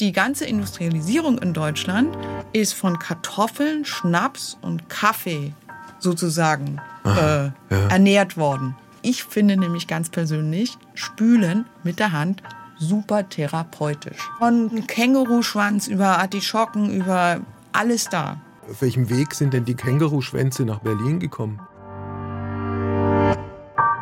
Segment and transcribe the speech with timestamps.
[0.00, 2.16] die ganze Industrialisierung in Deutschland
[2.52, 5.52] ist von Kartoffeln, Schnaps und Kaffee
[5.98, 7.88] sozusagen Aha, äh, ja.
[7.88, 8.74] ernährt worden.
[9.02, 12.42] Ich finde nämlich ganz persönlich Spülen mit der Hand
[12.78, 14.18] super therapeutisch.
[14.38, 17.40] Von Känguruschwanz über Artischocken, über
[17.72, 18.40] alles da.
[18.70, 21.60] Auf welchem Weg sind denn die Känguruschwänze nach Berlin gekommen?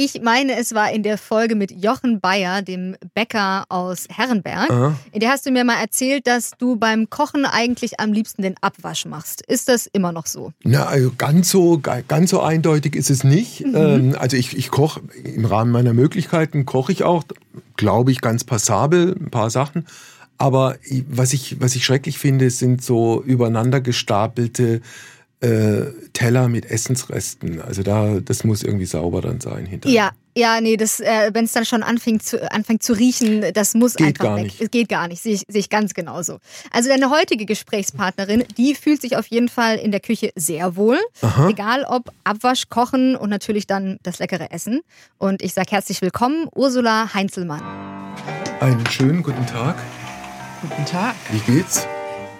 [0.00, 4.70] Ich meine, es war in der Folge mit Jochen Bayer, dem Bäcker aus Herrenberg.
[4.70, 4.96] Aha.
[5.10, 8.54] In der hast du mir mal erzählt, dass du beim Kochen eigentlich am liebsten den
[8.60, 9.42] Abwasch machst.
[9.48, 10.52] Ist das immer noch so?
[10.62, 13.64] Na, also ganz so, ganz so eindeutig ist es nicht.
[13.74, 17.24] Ähm, also ich, ich koche im Rahmen meiner Möglichkeiten, koche ich auch,
[17.76, 19.84] glaube ich, ganz passabel ein paar Sachen.
[20.36, 20.76] Aber
[21.08, 24.80] was ich, was ich schrecklich finde, sind so übereinander gestapelte
[25.40, 27.60] äh, Teller mit Essensresten.
[27.60, 29.94] Also da, das muss irgendwie sauber dann sein hinterher.
[29.94, 33.74] Ja, ja, nee, das, äh, wenn es dann schon anfängt zu, anfängt zu riechen, das
[33.74, 34.44] muss Geht einfach gar weg.
[34.44, 34.60] nicht.
[34.60, 36.38] Es geht gar nicht, sehe ich, sehe ich ganz genauso.
[36.70, 40.98] Also deine heutige Gesprächspartnerin, die fühlt sich auf jeden Fall in der Küche sehr wohl.
[41.22, 41.48] Aha.
[41.48, 44.80] Egal ob Abwasch, Kochen und natürlich dann das leckere Essen.
[45.18, 47.62] Und ich sage herzlich willkommen, Ursula Heinzelmann.
[48.60, 49.76] Einen schönen guten Tag.
[50.62, 51.14] Guten Tag.
[51.30, 51.86] Wie geht's?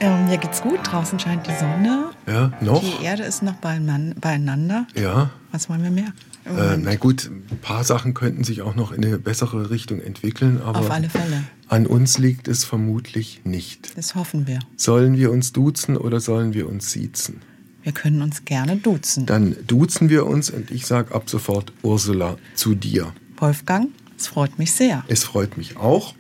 [0.01, 2.11] Ähm, mir geht's gut, draußen scheint die Sonne.
[2.27, 2.83] Ja, noch?
[2.83, 4.87] Die Erde ist noch beieinander.
[4.95, 5.31] Ja.
[5.51, 6.13] Was wollen wir mehr?
[6.45, 10.61] Äh, na gut, ein paar Sachen könnten sich auch noch in eine bessere Richtung entwickeln,
[10.63, 11.45] aber Auf alle Fälle.
[11.69, 13.97] an uns liegt es vermutlich nicht.
[13.97, 14.61] Das hoffen wir.
[14.77, 17.41] Sollen wir uns duzen oder sollen wir uns siezen?
[17.83, 19.27] Wir können uns gerne duzen.
[19.27, 23.13] Dann duzen wir uns und ich sage ab sofort Ursula zu dir.
[23.39, 25.05] Wolfgang, es freut mich sehr.
[25.09, 26.15] Es freut mich auch.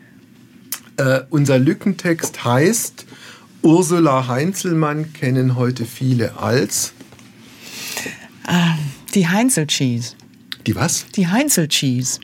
[0.96, 3.06] Äh, unser Lückentext heißt,
[3.62, 6.92] Ursula Heinzelmann kennen heute viele als
[9.14, 10.14] Die Heinzel-Cheese.
[10.66, 11.06] die was?
[11.16, 12.20] Die Heinzel-Cheese.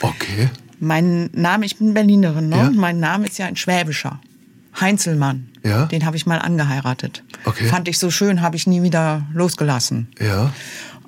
[0.00, 0.48] Okay.
[0.80, 2.56] Mein Name, ich bin Berlinerin, ne?
[2.56, 2.70] Ja.
[2.70, 4.20] Mein Name ist ja ein Schwäbischer.
[4.80, 5.48] Heinzelmann.
[5.64, 5.86] Ja.
[5.86, 7.24] Den habe ich mal angeheiratet.
[7.44, 7.66] Okay.
[7.66, 10.06] Fand ich so schön, habe ich nie wieder losgelassen.
[10.20, 10.52] Ja.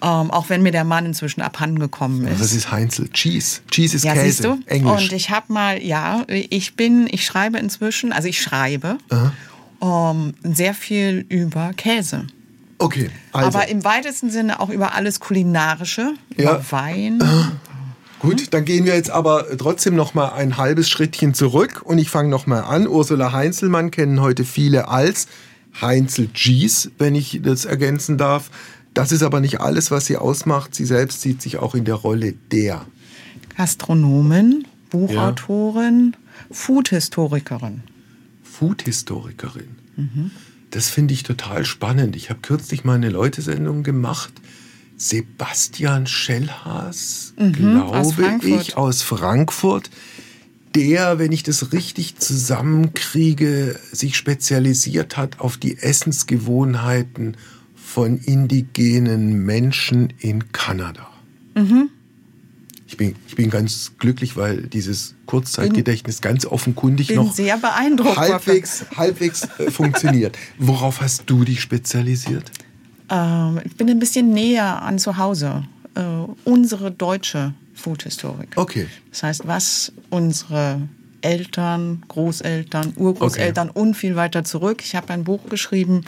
[0.03, 2.41] Ähm, auch wenn mir der Mann inzwischen abhanden gekommen ist.
[2.41, 3.09] Was ist Heinzel?
[3.11, 3.61] Cheese.
[3.71, 4.25] Cheese ist ja, Käse.
[4.25, 4.59] siehst du?
[4.67, 5.03] Englisch.
[5.03, 8.97] Und ich habe mal, ja, ich bin, ich schreibe inzwischen, also ich schreibe
[9.83, 12.27] ähm, sehr viel über Käse.
[12.79, 13.11] okay.
[13.33, 13.59] Also.
[13.59, 16.43] Aber im weitesten Sinne auch über alles Kulinarische, Ja.
[16.57, 17.23] über Wein.
[18.21, 22.11] Gut, dann gehen wir jetzt aber trotzdem noch mal ein halbes Schrittchen zurück und ich
[22.11, 22.87] fange noch mal an.
[22.87, 25.27] Ursula Heinzelmann kennen heute viele als
[25.81, 28.51] Heinzel Gies, wenn ich das ergänzen darf.
[28.93, 30.75] Das ist aber nicht alles, was sie ausmacht.
[30.75, 32.85] Sie selbst sieht sich auch in der Rolle der.
[33.57, 36.17] Gastronomin, Buchautorin,
[36.51, 37.83] Foodhistorikerin.
[38.61, 39.71] Food-Historikerin.
[40.71, 42.15] Das finde ich total spannend.
[42.15, 44.35] Ich habe kürzlich mal eine Leutesendung gemacht.
[44.99, 48.61] Sebastian Schellhaas, aus glaube Frankfurt.
[48.61, 49.91] ich, aus Frankfurt,
[50.75, 57.39] der, wenn ich das richtig zusammenkriege, sich spezialisiert hat auf die Essensgewohnheiten
[57.75, 61.09] von indigenen Menschen in Kanada.
[62.91, 68.17] Ich, bin, ich bin ganz glücklich, weil dieses Kurzzeitgedächtnis ganz offenkundig Bin noch sehr beeindruckt,
[68.17, 70.37] halbwegs, halbwegs äh, funktioniert.
[70.59, 72.51] Worauf hast du dich spezialisiert?
[73.09, 75.63] Ähm, ich bin ein bisschen näher an zu Hause.
[75.95, 76.03] Äh,
[76.43, 78.49] unsere deutsche Foodhistorik.
[78.57, 78.89] Okay.
[79.13, 80.81] Das heißt, was unsere
[81.21, 84.83] Eltern, Großeltern, Urgroßeltern und viel weiter zurück.
[84.85, 86.05] Ich habe ein Buch geschrieben,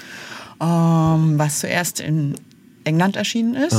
[0.61, 2.35] ähm, was zuerst in
[2.83, 3.77] England erschienen ist.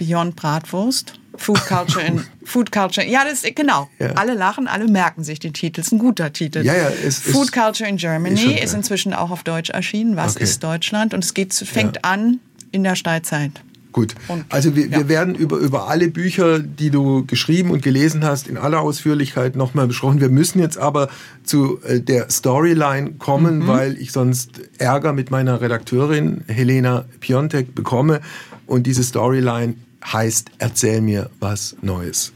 [0.00, 1.14] Beyond Bratwurst.
[1.36, 3.06] Food Culture in Food Culture.
[3.06, 3.88] Ja, das ist genau.
[3.98, 4.12] Ja.
[4.14, 5.80] Alle lachen, alle merken sich den Titel.
[5.80, 6.62] Ist ein guter Titel.
[6.64, 8.74] Ja, ja, es ist- Food Culture in ist Germany schon ist, klar.
[8.74, 10.16] inzwischen auch auf Deutsch erschienen.
[10.16, 10.44] Was Okay.
[10.44, 11.14] ist Deutschland?
[11.14, 12.40] Und es geht, fängt an
[12.72, 13.52] in der Steinzeit.
[13.92, 14.14] Gut.
[14.28, 14.98] Und- also wir, ja.
[14.98, 19.56] wir werden über, über alle Bücher, die du geschrieben und gelesen hast, in aller Ausführlichkeit
[19.56, 20.20] nochmal besprochen.
[20.20, 21.08] Wir müssen jetzt aber
[21.44, 28.20] zu äh, der Storyline kommen, weil ich sonst Ärger mit meiner Redakteurin Helena Piontek bekomme.
[28.66, 29.74] Und diese Storyline
[30.04, 32.32] heißt, erzähl mir was Neues.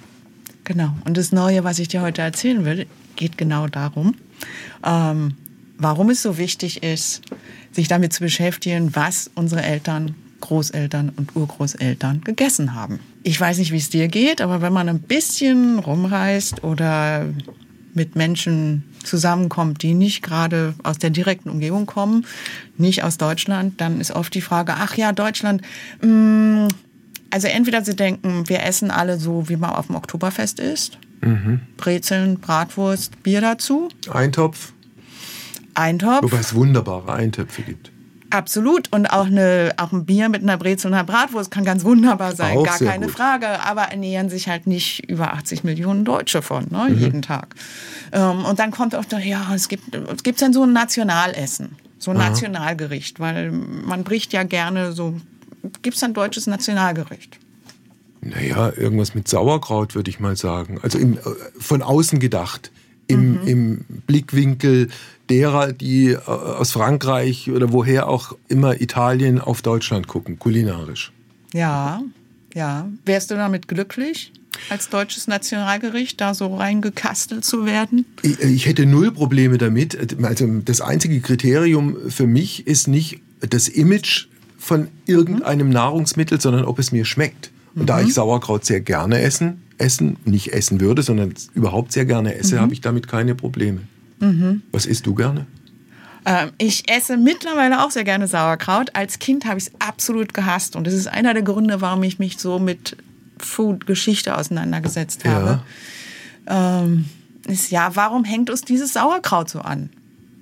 [0.64, 0.94] Genau.
[1.04, 4.14] Und das Neue, was ich dir heute erzählen will, geht genau darum,
[4.84, 5.34] ähm,
[5.78, 7.22] warum es so wichtig ist,
[7.72, 13.00] sich damit zu beschäftigen, was unsere Eltern, Großeltern und Urgroßeltern gegessen haben.
[13.22, 17.26] Ich weiß nicht, wie es dir geht, aber wenn man ein bisschen rumreist oder
[17.94, 22.26] mit Menschen zusammenkommt, die nicht gerade aus der direkten Umgebung kommen,
[22.76, 25.62] nicht aus Deutschland, dann ist oft die Frage, ach ja, Deutschland,
[26.02, 26.68] mh, mm,
[27.34, 30.98] also entweder sie denken, wir essen alle so, wie man auf dem Oktoberfest isst.
[31.20, 31.62] Mhm.
[31.76, 33.88] Brezeln, Bratwurst, Bier dazu.
[34.08, 34.72] Eintopf.
[35.74, 36.22] Eintopf.
[36.22, 37.90] Wobei es wunderbare Eintöpfe gibt.
[38.30, 38.92] Absolut.
[38.92, 42.36] Und auch, eine, auch ein Bier mit einer Brezel und einer Bratwurst kann ganz wunderbar
[42.36, 43.16] sein, auch gar keine gut.
[43.16, 43.48] Frage.
[43.64, 46.98] Aber ernähren sich halt nicht über 80 Millionen Deutsche von, ne, mhm.
[47.00, 47.56] jeden Tag.
[48.12, 52.12] Ähm, und dann kommt auch, ja, es gibt es gibt dann so ein Nationalessen, so
[52.12, 52.28] ein Aha.
[52.28, 55.20] Nationalgericht, weil man bricht ja gerne so,
[55.82, 57.38] gibt es ein deutsches Nationalgericht?
[58.20, 60.78] Naja, irgendwas mit Sauerkraut, würde ich mal sagen.
[60.82, 61.20] Also im, äh,
[61.58, 62.70] von außen gedacht.
[63.06, 63.46] Im, mhm.
[63.46, 64.88] im Blickwinkel
[65.28, 71.12] derer, die äh, aus Frankreich oder woher auch immer Italien auf Deutschland gucken, kulinarisch.
[71.52, 72.02] Ja,
[72.54, 72.88] ja.
[73.04, 74.32] Wärst du damit glücklich?
[74.68, 78.06] als deutsches Nationalgericht da so reingekastelt zu werden?
[78.22, 80.22] Ich, ich, hätte null Probleme damit.
[80.22, 84.28] Also das einzige Kriterium für mich ist nicht das Image
[84.64, 85.68] von irgendeinem.
[85.68, 87.50] Nahrungsmittel, sondern ob es mir schmeckt.
[87.74, 92.34] Und da ich Sauerkraut sehr gerne essen, essen, nicht essen würde, sondern überhaupt sehr gerne
[92.36, 92.60] esse, mhm.
[92.60, 93.80] habe ich damit keine Probleme.
[94.20, 94.62] Mhm.
[94.70, 95.46] Was isst du gerne?
[96.24, 98.90] Ähm, ich esse mittlerweile auch sehr gerne Sauerkraut.
[98.94, 100.76] Als Kind habe ich es absolut gehasst.
[100.76, 102.96] Und das ist einer der Gründe, warum ich mich so mit
[103.38, 105.62] Food-Geschichte auseinandergesetzt habe.
[106.48, 106.82] Ja.
[106.82, 107.06] Ähm,
[107.48, 109.90] ist ja, warum hängt uns dieses Sauerkraut so an?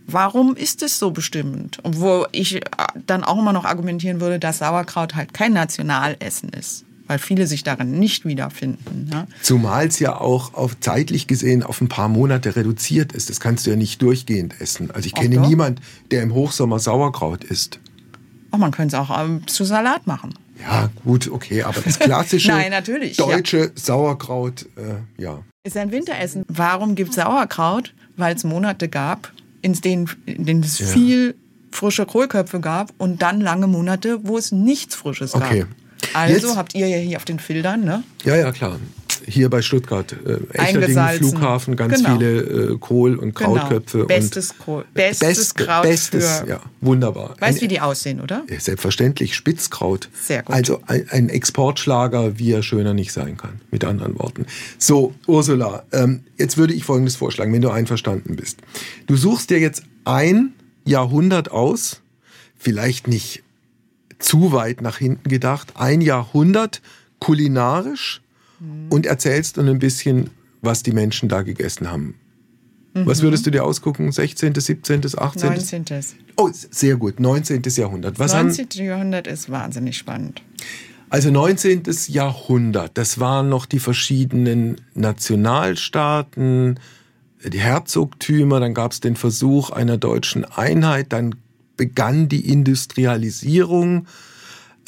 [0.06, 1.78] Warum ist es so bestimmend?
[1.84, 2.60] Wo ich äh,
[3.06, 7.62] dann auch immer noch argumentieren würde, dass Sauerkraut halt kein Nationalessen ist weil viele sich
[7.62, 9.10] darin nicht wiederfinden.
[9.12, 9.26] Ja?
[9.42, 13.28] Zumal es ja auch auf, zeitlich gesehen auf ein paar Monate reduziert ist.
[13.28, 14.90] Das kannst du ja nicht durchgehend essen.
[14.90, 17.80] Also ich kenne niemanden, der im Hochsommer Sauerkraut isst.
[18.50, 20.32] Ach, man könnte es auch ähm, zu Salat machen.
[20.60, 22.72] Ja, gut, okay, aber das klassische Nein,
[23.16, 23.70] deutsche ja.
[23.74, 25.42] Sauerkraut, äh, ja.
[25.64, 26.44] Ist ein Winteressen.
[26.48, 27.92] Warum gibt es Sauerkraut?
[28.16, 29.32] Weil es Monate gab,
[29.62, 30.86] in denen, in denen es ja.
[30.86, 31.34] viel
[31.70, 35.44] frische Kohlköpfe gab und dann lange Monate, wo es nichts Frisches gab.
[35.44, 35.64] Okay.
[36.12, 38.02] Also Jetzt, habt ihr ja hier auf den Filtern, ne?
[38.24, 38.78] Ja, ja, klar.
[39.26, 42.16] Hier bei Stuttgart, äh, echter Ding, Flughafen, ganz genau.
[42.16, 43.54] viele äh, Kohl- und genau.
[43.54, 43.98] Krautköpfe.
[43.98, 44.08] Genau.
[44.08, 45.82] Bestes, Kohl, bestes Beste, Kraut.
[45.82, 47.36] Bestes, für, ja, wunderbar.
[47.38, 48.44] Weißt du, wie die aussehen, oder?
[48.48, 50.08] Ja, selbstverständlich, Spitzkraut.
[50.20, 50.54] Sehr gut.
[50.54, 54.46] Also ein, ein, Exportschlager, wie er schöner nicht sein kann, mit anderen Worten.
[54.78, 58.58] So, Ursula, ähm, jetzt würde ich Folgendes vorschlagen, wenn du einverstanden bist.
[59.06, 60.52] Du suchst dir jetzt ein
[60.84, 62.00] Jahrhundert aus,
[62.56, 63.42] vielleicht nicht
[64.18, 66.80] zu weit nach hinten gedacht, ein Jahrhundert
[67.18, 68.21] kulinarisch
[68.62, 68.86] mhm.
[68.90, 70.30] und erzählst dann ein bisschen,
[70.60, 72.14] was die Menschen da gegessen haben.
[72.94, 73.06] Mhm.
[73.06, 74.12] Was würdest du dir ausgucken?
[74.12, 75.48] 16., 17., 18.?
[75.50, 75.84] 19.
[76.36, 77.20] Oh, sehr gut.
[77.20, 77.62] 19.
[77.76, 78.18] Jahrhundert.
[78.18, 78.66] Was 19.
[78.66, 78.84] Haben...
[78.86, 80.42] Jahrhundert ist wahnsinnig spannend.
[81.10, 81.82] Also 19.
[82.08, 86.80] Jahrhundert, das waren noch die verschiedenen Nationalstaaten,
[87.44, 91.34] die Herzogtümer, dann gab es den Versuch einer deutschen Einheit, dann
[91.76, 94.06] begann die Industrialisierung,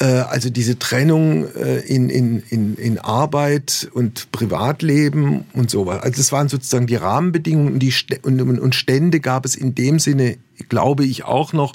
[0.03, 6.03] also diese Trennung äh, in, in, in, in Arbeit und Privatleben und so weiter.
[6.03, 7.93] Also das waren sozusagen die Rahmenbedingungen die
[8.23, 10.37] und, und Stände gab es in dem Sinne,
[10.69, 11.73] glaube ich, auch noch,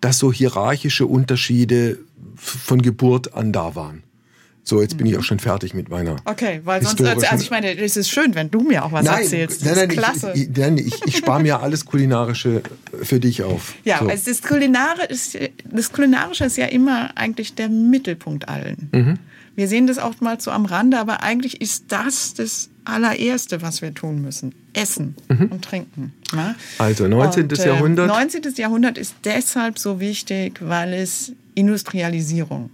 [0.00, 1.98] dass so hierarchische Unterschiede
[2.34, 4.02] von Geburt an da waren.
[4.70, 6.14] So, jetzt bin ich auch schon fertig mit meiner.
[6.26, 9.22] Okay, weil sonst, also ich meine, es ist schön, wenn du mir auch was nein,
[9.24, 9.62] erzählst.
[9.62, 10.32] Das nein, nein, klasse.
[10.32, 12.62] Ich, ich, ich, ich spare mir alles Kulinarische
[13.02, 13.74] für dich auf.
[13.82, 14.06] Ja, so.
[14.06, 18.90] also das, Kulinare ist, das Kulinarische ist ja immer eigentlich der Mittelpunkt allen.
[18.92, 19.18] Mhm.
[19.56, 23.82] Wir sehen das oft mal so am Rande, aber eigentlich ist das das allererste, was
[23.82, 24.54] wir tun müssen.
[24.72, 25.46] Essen mhm.
[25.46, 26.12] und trinken.
[26.32, 26.54] Ne?
[26.78, 27.42] Also 19.
[27.42, 28.06] Und, äh, Jahrhundert.
[28.06, 28.42] 19.
[28.54, 32.70] Jahrhundert ist deshalb so wichtig, weil es Industrialisierung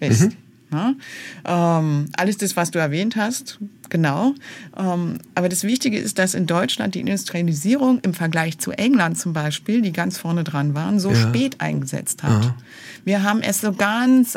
[0.00, 0.22] ist.
[0.22, 0.36] Mhm.
[0.70, 0.96] Ne?
[1.44, 3.58] Ähm, alles das, was du erwähnt hast,
[3.88, 4.34] genau.
[4.76, 9.32] Ähm, aber das Wichtige ist, dass in Deutschland die Industrialisierung im Vergleich zu England zum
[9.32, 11.16] Beispiel, die ganz vorne dran waren, so ja.
[11.16, 12.44] spät eingesetzt hat.
[12.44, 12.56] Aha.
[13.04, 14.36] Wir haben es so ganz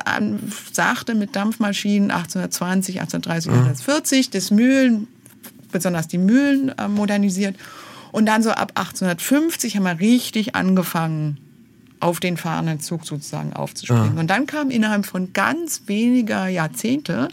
[0.72, 5.08] sachte mit Dampfmaschinen 1820, 1830, 1840, das Mühlen,
[5.72, 7.56] besonders die Mühlen äh, modernisiert.
[8.12, 11.40] Und dann so ab 1850 haben wir richtig angefangen,
[12.00, 14.18] auf den fahrenden Zug sozusagen aufzuspringen.
[14.18, 14.20] Ah.
[14.20, 17.30] Und dann kam innerhalb von ganz weniger Jahrzehnte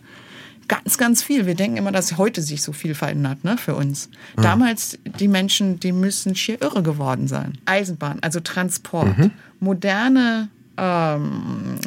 [0.68, 1.46] ganz, ganz viel.
[1.46, 4.08] Wir denken immer, dass heute sich so viel verändert ne, für uns.
[4.36, 4.42] Ah.
[4.42, 7.58] Damals, die Menschen, die müssen schier irre geworden sein.
[7.66, 9.30] Eisenbahn, also Transport, mhm.
[9.60, 11.78] moderne ähm,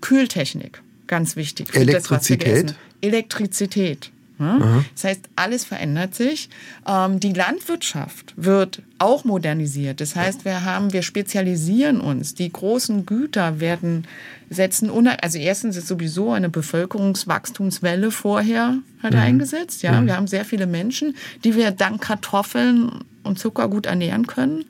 [0.00, 1.74] Kühltechnik, ganz wichtig.
[1.74, 2.70] Elektrizität?
[2.70, 4.10] Das, Elektrizität.
[4.38, 4.84] Ne?
[4.94, 6.48] Das heißt, alles verändert sich.
[6.88, 10.00] Ähm, die Landwirtschaft wird auch modernisiert.
[10.00, 12.34] Das heißt, wir haben, wir spezialisieren uns.
[12.34, 14.06] Die großen Güter werden
[14.50, 19.20] setzen, also erstens ist sowieso eine Bevölkerungswachstumswelle vorher hat mhm.
[19.20, 19.82] eingesetzt.
[19.82, 20.06] Ja, mhm.
[20.06, 24.64] wir haben sehr viele Menschen, die wir dank Kartoffeln und Zucker gut ernähren können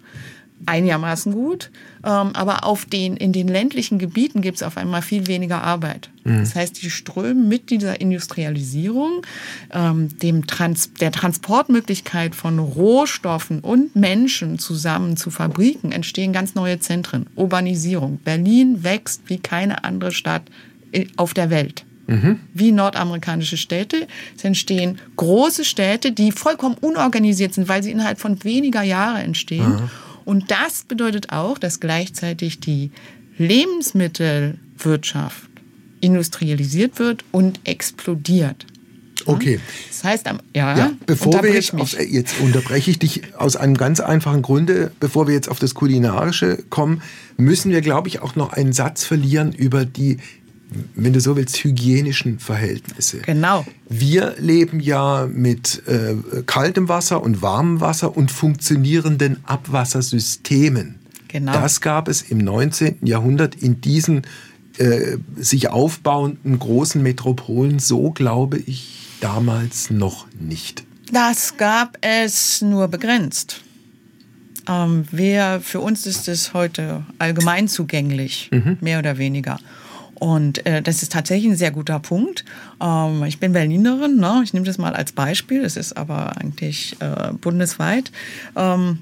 [0.66, 1.70] einigermaßen gut.
[2.04, 6.10] Ähm, aber auf den, in den ländlichen Gebieten gibt es auf einmal viel weniger Arbeit.
[6.24, 6.40] Mhm.
[6.40, 9.22] Das heißt, die strömen mit dieser Industrialisierung,
[9.72, 16.78] ähm, dem Trans der Transportmöglichkeit von Rohstoffen und Menschen zusammen zu Fabriken, entstehen ganz neue
[16.80, 17.26] Zentren.
[17.36, 18.18] Urbanisierung.
[18.18, 20.42] Berlin wächst wie keine andere Stadt
[21.16, 21.84] auf der Welt.
[22.06, 22.40] Mhm.
[22.52, 24.06] Wie nordamerikanische Städte.
[24.36, 29.70] Es entstehen große Städte, die vollkommen unorganisiert sind, weil sie innerhalb von weniger Jahren entstehen.
[29.70, 29.90] Mhm.
[30.24, 32.90] Und das bedeutet auch, dass gleichzeitig die
[33.38, 35.50] Lebensmittelwirtschaft
[36.00, 38.66] industrialisiert wird und explodiert.
[39.26, 39.60] Okay.
[39.88, 44.00] Das heißt, ja, ja bevor wir jetzt, auf, jetzt unterbreche ich dich aus einem ganz
[44.00, 47.02] einfachen Grunde, bevor wir jetzt auf das Kulinarische kommen,
[47.36, 50.18] müssen wir, glaube ich, auch noch einen Satz verlieren über die
[50.94, 53.18] wenn du so willst, hygienischen Verhältnisse.
[53.18, 53.64] Genau.
[53.88, 56.16] Wir leben ja mit äh,
[56.46, 60.96] kaltem Wasser und warmem Wasser und funktionierenden Abwassersystemen.
[61.28, 61.52] Genau.
[61.52, 63.06] Das gab es im 19.
[63.06, 64.22] Jahrhundert in diesen
[64.78, 70.84] äh, sich aufbauenden großen Metropolen so, glaube ich, damals noch nicht.
[71.12, 73.60] Das gab es nur begrenzt.
[74.66, 78.78] Ähm, wer, für uns ist es heute allgemein zugänglich, mhm.
[78.80, 79.58] mehr oder weniger.
[80.14, 82.44] Und äh, das ist tatsächlich ein sehr guter Punkt.
[82.80, 84.40] Ähm, ich bin Berlinerin, ne?
[84.44, 88.12] ich nehme das mal als Beispiel, das ist aber eigentlich äh, bundesweit.
[88.56, 88.98] Ähm,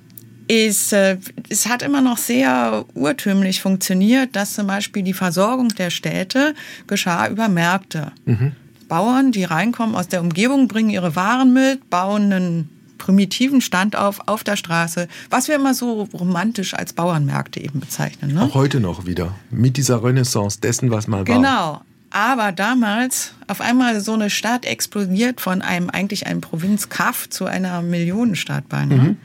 [0.48, 5.90] ist, äh, es hat immer noch sehr urtümlich funktioniert, dass zum Beispiel die Versorgung der
[5.90, 6.54] Städte
[6.86, 8.12] geschah über Märkte.
[8.24, 8.52] Mhm.
[8.88, 12.70] Bauern, die reinkommen aus der Umgebung, bringen ihre Waren mit, bauen einen
[13.02, 18.34] primitiven Stand auf, auf der Straße, was wir immer so romantisch als Bauernmärkte eben bezeichnen.
[18.34, 18.42] Ne?
[18.42, 21.36] Auch heute noch wieder, mit dieser Renaissance dessen, was mal war.
[21.36, 21.80] Genau.
[22.10, 27.82] Aber damals auf einmal so eine Stadt explodiert von einem eigentlich einem Provinzkaff zu einer
[27.82, 28.98] Millionenstadt beinahe.
[28.98, 29.16] Mhm.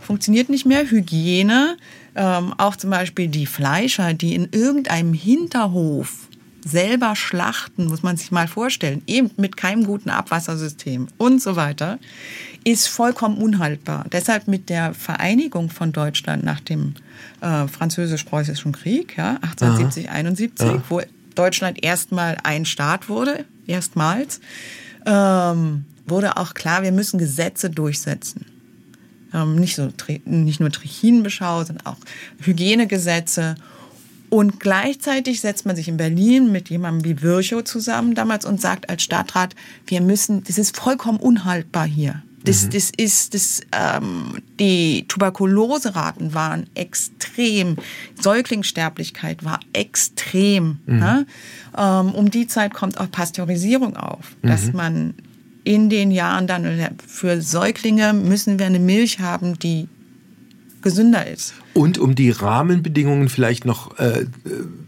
[0.00, 0.88] Funktioniert nicht mehr.
[0.88, 1.76] Hygiene,
[2.14, 6.28] ähm, auch zum Beispiel die Fleischer, die in irgendeinem Hinterhof
[6.64, 11.98] selber schlachten, muss man sich mal vorstellen, eben mit keinem guten Abwassersystem und so weiter
[12.64, 14.04] ist vollkommen unhaltbar.
[14.10, 16.94] Deshalb mit der Vereinigung von Deutschland nach dem
[17.40, 20.16] äh, französisch-preußischen Krieg, ja, 1870, Aha.
[20.16, 20.82] 71, ja.
[20.88, 21.00] wo
[21.34, 24.40] Deutschland erstmal ein Staat wurde, erstmals,
[25.06, 28.46] ähm, wurde auch klar, wir müssen Gesetze durchsetzen.
[29.32, 29.90] Ähm, nicht, so,
[30.24, 31.96] nicht nur Trichinenbeschau, sondern auch
[32.40, 33.56] Hygienegesetze.
[34.30, 38.90] Und gleichzeitig setzt man sich in Berlin mit jemandem wie Virchow zusammen damals und sagt
[38.90, 39.54] als Stadtrat,
[39.86, 42.22] wir müssen, das ist vollkommen unhaltbar hier.
[42.48, 42.70] Das, mhm.
[42.70, 47.76] das ist, das, ähm, die Tuberkuloseraten waren extrem,
[48.18, 50.78] Säuglingssterblichkeit war extrem.
[50.86, 50.98] Mhm.
[50.98, 51.26] Ne?
[51.76, 54.48] Ähm, um die Zeit kommt auch Pasteurisierung auf, mhm.
[54.48, 55.14] dass man
[55.64, 56.66] in den Jahren dann
[57.06, 59.86] für Säuglinge müssen wir eine Milch haben, die
[60.80, 61.52] gesünder ist.
[61.74, 64.24] Und um die Rahmenbedingungen vielleicht noch äh,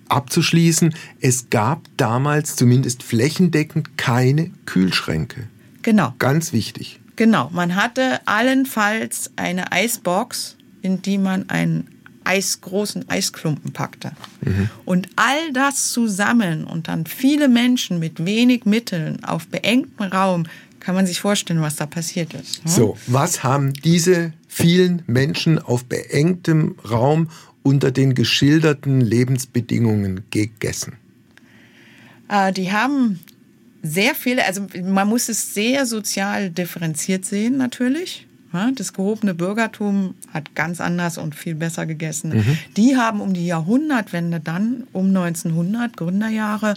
[0.08, 5.48] abzuschließen, es gab damals zumindest flächendeckend keine Kühlschränke.
[5.82, 6.14] Genau.
[6.18, 6.99] Ganz wichtig.
[7.20, 11.86] Genau, man hatte allenfalls eine Eisbox, in die man einen
[12.24, 14.12] Eis, großen Eisklumpen packte.
[14.40, 14.70] Mhm.
[14.86, 20.46] Und all das zusammen und dann viele Menschen mit wenig Mitteln auf beengtem Raum,
[20.80, 22.64] kann man sich vorstellen, was da passiert ist.
[22.64, 22.70] Ne?
[22.70, 27.28] So, was haben diese vielen Menschen auf beengtem Raum
[27.62, 30.94] unter den geschilderten Lebensbedingungen gegessen?
[32.30, 33.20] Äh, die haben
[33.82, 38.26] sehr viele, also man muss es sehr sozial differenziert sehen natürlich.
[38.74, 42.30] Das gehobene Bürgertum hat ganz anders und viel besser gegessen.
[42.30, 42.58] Mhm.
[42.76, 46.74] Die haben um die Jahrhundertwende dann, um 1900, Gründerjahre,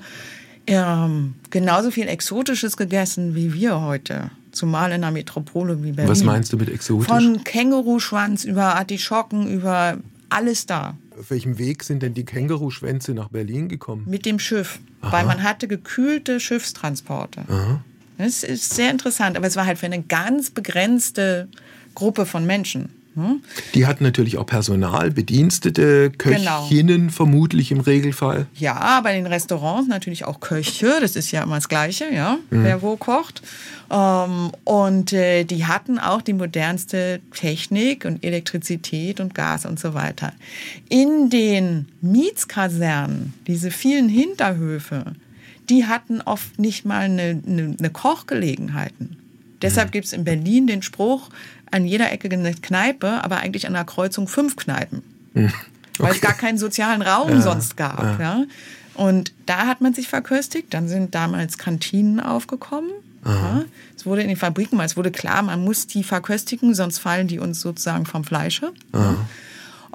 [0.67, 4.29] ähm, genauso viel Exotisches gegessen wie wir heute.
[4.51, 6.11] Zumal in einer Metropole wie Berlin.
[6.11, 7.07] Was meinst du mit exotisch?
[7.07, 9.97] Von Känguruschwanz über Artischocken, über
[10.29, 10.95] alles da.
[11.19, 14.05] Auf welchem Weg sind denn die Känguruschwänze nach Berlin gekommen?
[14.07, 15.11] Mit dem Schiff, Aha.
[15.11, 17.45] weil man hatte gekühlte Schiffstransporte.
[17.47, 17.83] Aha.
[18.17, 21.47] Das ist sehr interessant, aber es war halt für eine ganz begrenzte
[21.95, 22.89] Gruppe von Menschen.
[23.15, 23.41] Hm?
[23.75, 27.11] Die hatten natürlich auch Personal, Bedienstete, Köchinnen genau.
[27.11, 28.47] vermutlich im Regelfall.
[28.55, 32.63] Ja, bei den Restaurants natürlich auch Köche, das ist ja immer das Gleiche, ja, mhm.
[32.63, 33.43] wer wo kocht.
[33.91, 39.93] Ähm, und äh, die hatten auch die modernste Technik und Elektrizität und Gas und so
[39.93, 40.33] weiter.
[40.89, 45.13] In den Mietskasernen, diese vielen Hinterhöfe,
[45.69, 49.17] die hatten oft nicht mal eine, eine, eine Kochgelegenheiten.
[49.61, 51.29] Deshalb gibt es in Berlin den Spruch,
[51.73, 55.01] an jeder Ecke eine Kneipe, aber eigentlich an der Kreuzung fünf Kneipen.
[55.33, 55.51] Okay.
[55.97, 58.01] Weil es gar keinen sozialen Raum ja, sonst gab.
[58.03, 58.19] Ja.
[58.19, 58.43] ja.
[58.95, 60.73] Und da hat man sich verköstigt.
[60.73, 62.91] Dann sind damals Kantinen aufgekommen.
[63.25, 63.65] Ja.
[63.95, 67.27] Es wurde in den Fabriken, weil es wurde klar, man muss die verköstigen, sonst fallen
[67.27, 68.71] die uns sozusagen vom Fleische.
[68.91, 69.27] Um,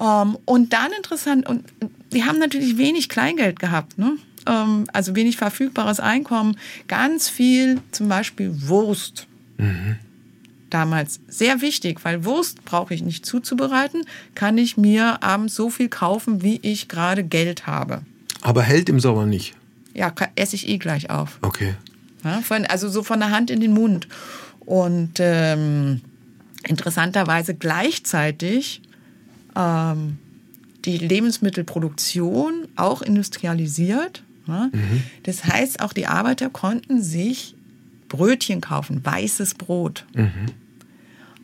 [0.01, 1.65] ähm, und dann interessant, und
[2.13, 4.17] die haben natürlich wenig Kleingeld gehabt, ne?
[4.47, 6.57] Um, ähm, also wenig verfügbares Einkommen,
[6.87, 9.27] ganz viel zum Beispiel Wurst.
[9.59, 9.97] Mhm
[10.71, 15.89] damals sehr wichtig, weil Wurst brauche ich nicht zuzubereiten, kann ich mir abends so viel
[15.89, 18.03] kaufen, wie ich gerade Geld habe.
[18.41, 19.55] Aber hält im Sommer nicht?
[19.95, 21.39] Ja, esse ich eh gleich auf.
[21.43, 21.75] Okay.
[22.25, 24.09] Ja, von, also so von der Hand in den Mund.
[24.61, 26.03] Und ähm,
[26.65, 28.83] interessanterweise gleichzeitig
[29.57, 30.19] ähm,
[30.85, 34.23] die Lebensmittelproduktion auch industrialisiert.
[34.47, 34.71] Ja?
[34.73, 35.03] Mhm.
[35.25, 37.55] Das heißt, auch die Arbeiter konnten sich
[38.09, 40.07] Brötchen kaufen, weißes Brot.
[40.15, 40.31] Mhm.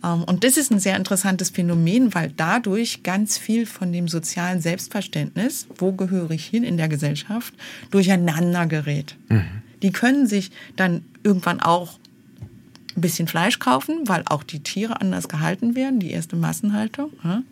[0.04, 4.60] Ähm, und das ist ein sehr interessantes Phänomen, weil dadurch ganz viel von dem sozialen
[4.60, 7.54] Selbstverständnis, wo gehöre ich hin in der Gesellschaft,
[7.90, 9.16] durcheinander gerät.
[9.28, 9.62] Mhm.
[9.82, 11.98] Die können sich dann irgendwann auch
[12.96, 17.10] ein bisschen Fleisch kaufen, weil auch die Tiere anders gehalten werden, die erste Massenhaltung.
[17.24, 17.42] Ja.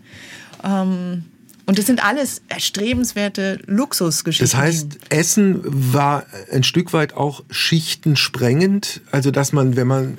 [0.63, 1.25] Ähm,
[1.67, 4.45] und das sind alles erstrebenswerte Luxusgeschichten.
[4.51, 9.01] Das heißt, Essen war ein Stück weit auch schichtensprengend.
[9.13, 10.19] Also, dass man, wenn man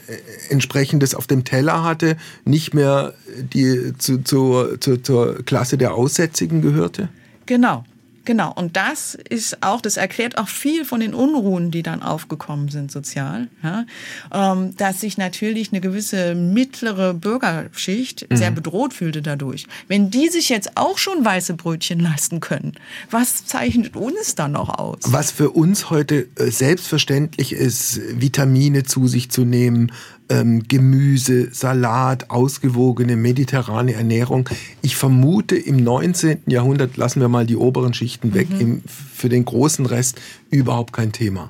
[0.50, 6.62] entsprechendes auf dem Teller hatte, nicht mehr die, zu, zu, zu, zur Klasse der Aussätzigen
[6.62, 7.09] gehörte?
[7.45, 7.83] Genau.
[8.25, 12.69] Genau, und das ist auch, das erklärt auch viel von den Unruhen, die dann aufgekommen
[12.69, 13.85] sind sozial, ja?
[14.31, 18.35] ähm, dass sich natürlich eine gewisse mittlere Bürgerschicht mhm.
[18.37, 19.67] sehr bedroht fühlte dadurch.
[19.89, 22.73] Wenn die sich jetzt auch schon weiße Brötchen leisten können,
[23.11, 24.99] was zeichnet uns dann noch aus?
[25.07, 29.91] Was für uns heute äh, selbstverständlich ist, Vitamine zu sich zu nehmen,
[30.33, 34.49] ähm, Gemüse, Salat, ausgewogene mediterrane Ernährung.
[34.81, 36.39] Ich vermute, im 19.
[36.47, 38.59] Jahrhundert lassen wir mal die oberen Schichten weg, mhm.
[38.59, 41.49] im, für den großen Rest überhaupt kein Thema.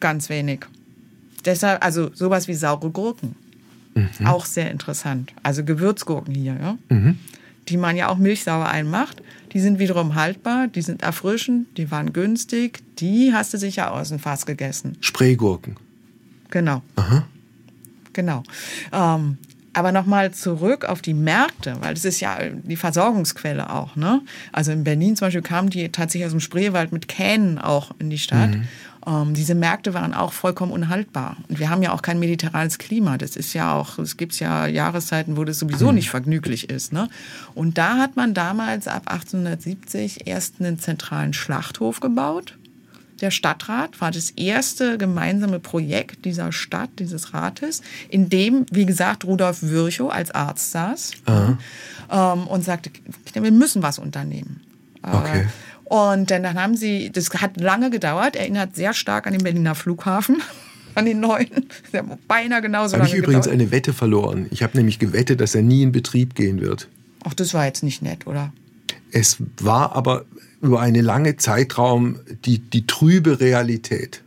[0.00, 0.60] Ganz wenig.
[1.44, 3.34] Deshalb, also sowas wie saure Gurken.
[3.94, 4.26] Mhm.
[4.26, 5.32] Auch sehr interessant.
[5.42, 6.78] Also Gewürzgurken hier, ja?
[6.88, 7.18] Mhm.
[7.68, 9.22] die man ja auch milchsauer einmacht.
[9.54, 12.80] Die sind wiederum haltbar, die sind erfrischend, die waren günstig.
[12.98, 14.98] Die hast du sicher aus dem Fass gegessen.
[15.00, 15.76] Spreegurken.
[16.50, 16.82] Genau.
[16.96, 17.26] Aha.
[18.14, 18.42] Genau.
[18.92, 19.38] Ähm,
[19.74, 23.96] aber nochmal zurück auf die Märkte, weil das ist ja die Versorgungsquelle auch.
[23.96, 24.22] Ne?
[24.52, 28.08] Also in Berlin zum Beispiel kamen die tatsächlich aus dem Spreewald mit Kähnen auch in
[28.08, 28.50] die Stadt.
[28.50, 28.68] Mhm.
[29.06, 31.36] Ähm, diese Märkte waren auch vollkommen unhaltbar.
[31.48, 33.18] Und wir haben ja auch kein mediterranes Klima.
[33.18, 35.96] Das ist ja auch, es gibt ja Jahreszeiten, wo das sowieso mhm.
[35.96, 36.92] nicht vergnüglich ist.
[36.92, 37.08] Ne?
[37.54, 42.56] Und da hat man damals ab 1870 erst einen zentralen Schlachthof gebaut
[43.20, 49.24] der Stadtrat war das erste gemeinsame Projekt dieser Stadt, dieses Rates, in dem, wie gesagt,
[49.24, 51.12] Rudolf Virchow als Arzt saß
[52.10, 52.90] ähm, und sagte,
[53.32, 54.60] wir müssen was unternehmen.
[55.02, 55.46] Äh, okay.
[55.84, 60.42] Und dann haben sie, das hat lange gedauert, erinnert sehr stark an den Berliner Flughafen
[60.94, 61.50] an den neuen.
[61.92, 63.60] Der beinahe genauso Habe ich übrigens gedauert.
[63.60, 64.46] eine Wette verloren.
[64.50, 66.88] Ich habe nämlich gewettet, dass er nie in Betrieb gehen wird.
[67.24, 68.52] Ach, das war jetzt nicht nett, oder?
[69.10, 70.24] Es war aber
[70.64, 74.22] über einen langen Zeitraum die, die trübe Realität.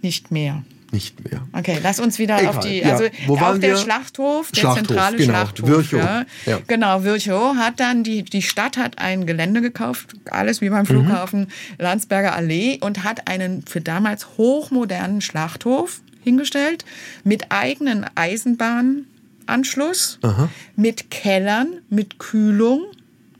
[0.00, 0.62] Nicht mehr.
[0.90, 1.42] Nicht mehr.
[1.52, 2.56] Okay, lass uns wieder Egal.
[2.56, 3.10] auf die, also ja.
[3.26, 3.76] Wo auf der wir?
[3.76, 5.32] Schlachthof, der Schlachthof, zentrale genau.
[5.32, 5.68] Schlachthof.
[5.68, 6.00] Virchow.
[6.00, 6.24] Ja.
[6.46, 6.60] ja.
[6.66, 10.86] Genau, Virchow hat dann, die, die Stadt hat ein Gelände gekauft, alles wie beim mhm.
[10.86, 11.48] Flughafen, mhm.
[11.78, 16.86] Landsberger Allee und hat einen für damals hochmodernen Schlachthof hingestellt
[17.22, 20.48] mit eigenen Eisenbahnanschluss, Aha.
[20.74, 22.86] mit Kellern, mit Kühlung.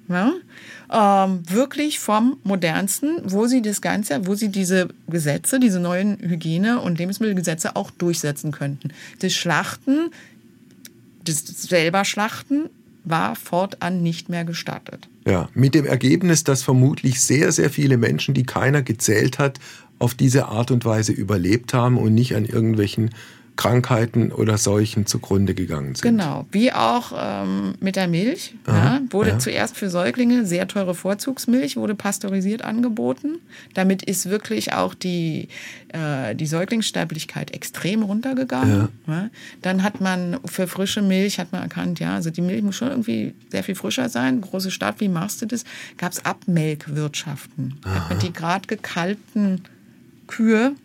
[0.08, 0.34] Ja?
[0.92, 6.80] Ähm, wirklich vom modernsten, wo sie das Ganze, wo sie diese Gesetze, diese neuen Hygiene-
[6.80, 8.90] und Lebensmittelgesetze auch durchsetzen könnten.
[9.20, 10.10] Das Schlachten,
[11.24, 12.70] das selber Schlachten
[13.04, 15.08] war fortan nicht mehr gestattet.
[15.26, 19.58] Ja, mit dem Ergebnis, dass vermutlich sehr, sehr viele Menschen, die keiner gezählt hat,
[19.98, 23.10] auf diese Art und Weise überlebt haben und nicht an irgendwelchen
[23.58, 26.02] Krankheiten oder Seuchen zugrunde gegangen sind.
[26.02, 28.54] Genau, wie auch ähm, mit der Milch.
[28.66, 29.38] Aha, ja, wurde ja.
[29.40, 33.40] zuerst für Säuglinge sehr teure Vorzugsmilch, wurde pasteurisiert angeboten.
[33.74, 35.48] Damit ist wirklich auch die,
[35.88, 38.90] äh, die Säuglingssterblichkeit extrem runtergegangen.
[39.08, 39.28] Ja.
[39.60, 42.90] Dann hat man für frische Milch, hat man erkannt, ja, also die Milch muss schon
[42.90, 44.40] irgendwie sehr viel frischer sein.
[44.40, 45.64] Große Stadt, wie machst du das?
[45.96, 47.74] Gab es Abmelkwirtschaften.
[47.82, 47.94] Aha.
[47.94, 49.62] Hat man die gerade gekalten
[50.28, 50.76] Kühe,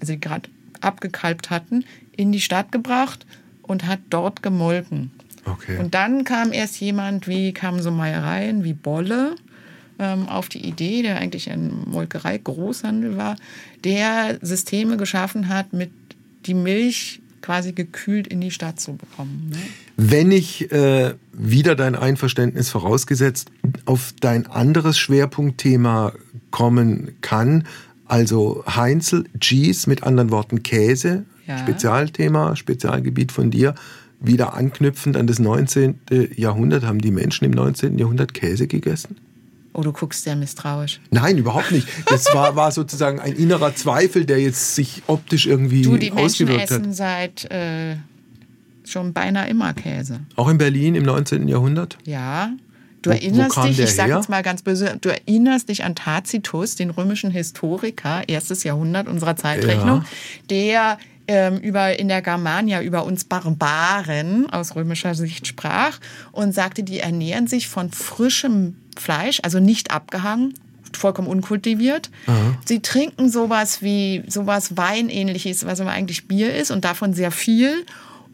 [0.00, 0.48] also die gerade
[0.80, 1.84] abgekalbt hatten,
[2.16, 3.26] in die Stadt gebracht
[3.62, 5.10] und hat dort gemolken.
[5.44, 5.78] Okay.
[5.78, 9.34] Und dann kam erst jemand, wie kamen so Meiereien wie Bolle,
[9.98, 13.36] ähm, auf die Idee, der eigentlich ein Molkerei-Großhandel war,
[13.84, 15.90] der Systeme geschaffen hat, mit
[16.46, 19.50] die Milch quasi gekühlt in die Stadt zu bekommen.
[19.50, 19.58] Ne?
[19.96, 23.50] Wenn ich äh, wieder dein Einverständnis vorausgesetzt
[23.84, 26.12] auf dein anderes Schwerpunktthema
[26.50, 27.64] kommen kann,
[28.06, 31.58] also Heinzel, Cheese, mit anderen Worten Käse, ja.
[31.58, 33.74] Spezialthema, Spezialgebiet von dir,
[34.20, 36.00] wieder anknüpfend an das 19.
[36.36, 37.98] Jahrhundert, haben die Menschen im 19.
[37.98, 39.16] Jahrhundert Käse gegessen?
[39.74, 41.00] Oh, du guckst sehr misstrauisch.
[41.10, 41.88] Nein, überhaupt nicht.
[42.06, 46.70] Das war, war sozusagen ein innerer Zweifel, der jetzt sich optisch irgendwie du, die ausgewirkt
[46.70, 47.96] Menschen essen seit äh,
[48.84, 50.20] schon beinahe immer Käse.
[50.36, 51.48] Auch in Berlin im 19.
[51.48, 51.96] Jahrhundert?
[52.04, 52.52] Ja.
[53.00, 55.94] Du wo, erinnerst wo dich, ich sage jetzt mal ganz böse, du erinnerst dich an
[55.94, 60.06] Tacitus, den römischen Historiker, erstes Jahrhundert unserer Zeitrechnung, ja.
[60.50, 65.98] der ähm, über in der Germania über uns Barbaren aus römischer Sicht sprach
[66.32, 70.54] und sagte, die ernähren sich von frischem Fleisch, also nicht abgehangen,
[70.96, 72.10] vollkommen unkultiviert.
[72.26, 72.58] Aha.
[72.64, 77.84] Sie trinken sowas wie sowas Weinähnliches, was aber eigentlich Bier ist und davon sehr viel.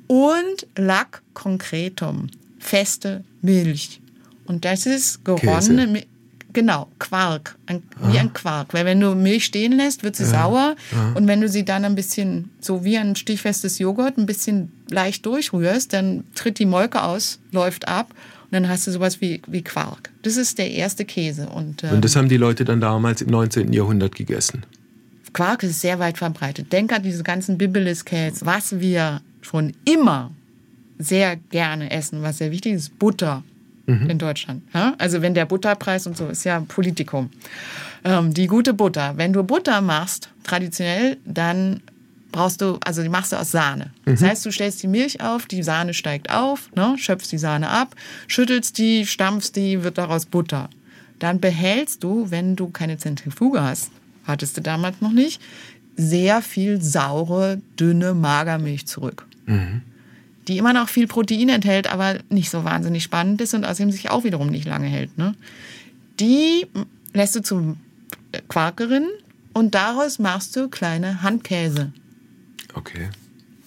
[0.07, 4.01] Und Lack concretum, feste Milch.
[4.46, 6.07] Und das ist geronnene Milch.
[6.52, 8.72] Genau, Quark, ein, wie ein Quark.
[8.72, 10.30] Weil wenn du Milch stehen lässt, wird sie ja.
[10.30, 10.76] sauer.
[10.92, 11.12] Ja.
[11.14, 15.26] Und wenn du sie dann ein bisschen, so wie ein stichfestes Joghurt, ein bisschen leicht
[15.26, 19.62] durchrührst, dann tritt die Molke aus, läuft ab und dann hast du sowas wie, wie
[19.62, 20.11] Quark.
[20.22, 21.48] Das ist der erste Käse.
[21.50, 23.74] Und, ähm, und das haben die Leute dann damals im 19.
[23.74, 24.64] Jahrhundert gegessen?
[25.34, 26.72] Quark ist sehr weit verbreitet.
[26.72, 30.30] Denk an diese ganzen Bibelis-Käse, was wir schon immer
[30.98, 33.44] sehr gerne essen, was sehr wichtig ist, Butter
[33.88, 34.11] mhm.
[34.11, 34.62] in Deutschland.
[34.72, 34.94] Ja?
[34.98, 37.31] Also wenn der Butterpreis und so ist ja Politikum.
[38.05, 39.14] Ähm, die gute Butter.
[39.16, 41.81] Wenn du Butter machst, traditionell, dann
[42.31, 43.90] brauchst du, also die machst du aus Sahne.
[44.05, 44.12] Mhm.
[44.12, 47.68] Das heißt, du stellst die Milch auf, die Sahne steigt auf, ne, schöpfst die Sahne
[47.68, 47.96] ab,
[48.29, 50.68] schüttelst die, stampfst die, wird daraus Butter.
[51.18, 53.90] Dann behältst du, wenn du keine Zentrifuge hast,
[54.24, 55.40] hattest du damals noch nicht,
[55.96, 59.27] sehr viel saure, dünne Magermilch zurück.
[59.46, 59.83] Mhm.
[60.48, 64.11] Die immer noch viel Protein enthält, aber nicht so wahnsinnig spannend ist und außerdem sich
[64.11, 65.16] auch wiederum nicht lange hält.
[65.18, 65.34] Ne?
[66.18, 66.66] Die
[67.12, 67.76] lässt du zum
[68.48, 69.06] Quarkerin
[69.52, 71.92] und daraus machst du kleine Handkäse.
[72.74, 73.08] Okay.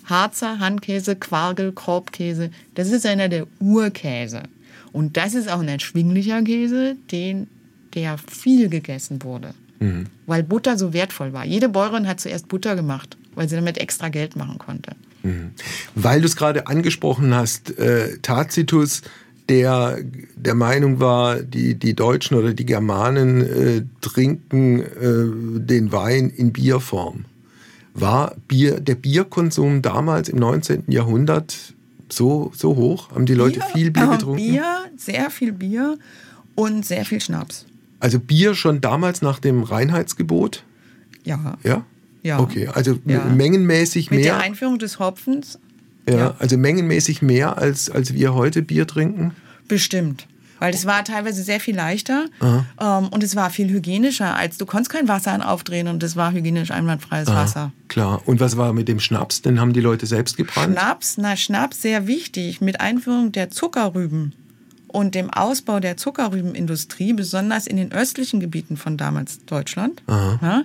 [0.06, 4.44] Harzer Handkäse, Quargel, Korbkäse, das ist einer der Urkäse.
[4.91, 7.48] Und das ist auch ein erschwinglicher Käse, den,
[7.94, 9.54] der viel gegessen wurde.
[9.80, 10.08] Mhm.
[10.26, 11.46] Weil Butter so wertvoll war.
[11.46, 14.96] Jede Bäuerin hat zuerst Butter gemacht, weil sie damit extra Geld machen konnte.
[15.24, 15.52] Mhm.
[15.96, 19.02] Weil du es gerade angesprochen hast, äh, Tacitus,
[19.50, 20.00] der
[20.36, 26.54] der Meinung war, die, die Deutschen oder die Germanen äh, trinken äh, den Wein in
[26.54, 27.26] Bierform.
[27.94, 30.86] War Bier, der Bierkonsum damals im 19.
[30.88, 31.74] Jahrhundert
[32.10, 33.12] so, so hoch?
[33.12, 34.38] Haben die Leute Bier, viel Bier getrunken?
[34.38, 34.66] Bier,
[34.98, 35.98] sehr viel Bier
[36.56, 37.66] und sehr viel Schnaps.
[38.00, 40.64] Also Bier schon damals nach dem Reinheitsgebot?
[41.24, 41.58] Ja.
[41.64, 41.86] Ja?
[42.24, 42.40] Ja.
[42.40, 43.26] Okay, also ja.
[43.26, 44.20] mengenmäßig mehr.
[44.20, 45.60] Mit der Einführung des Hopfens.
[46.08, 49.34] Ja, ja, also mengenmäßig mehr als, als wir heute Bier trinken?
[49.68, 50.28] Bestimmt
[50.62, 54.68] weil es war teilweise sehr viel leichter ähm, und es war viel hygienischer, als du
[54.68, 57.72] konntest kein Wasser aufdrehen und es war hygienisch einwandfreies Aha, Wasser.
[57.88, 58.22] Klar.
[58.26, 59.42] Und was war mit dem Schnaps?
[59.42, 60.78] Den haben die Leute selbst gebrannt?
[60.78, 62.62] Schnaps, na Schnaps sehr wichtig.
[62.62, 64.36] Mit Einführung der Zuckerrüben
[64.92, 70.04] und dem Ausbau der Zuckerrübenindustrie, besonders in den östlichen Gebieten von damals Deutschland.
[70.08, 70.64] Ja,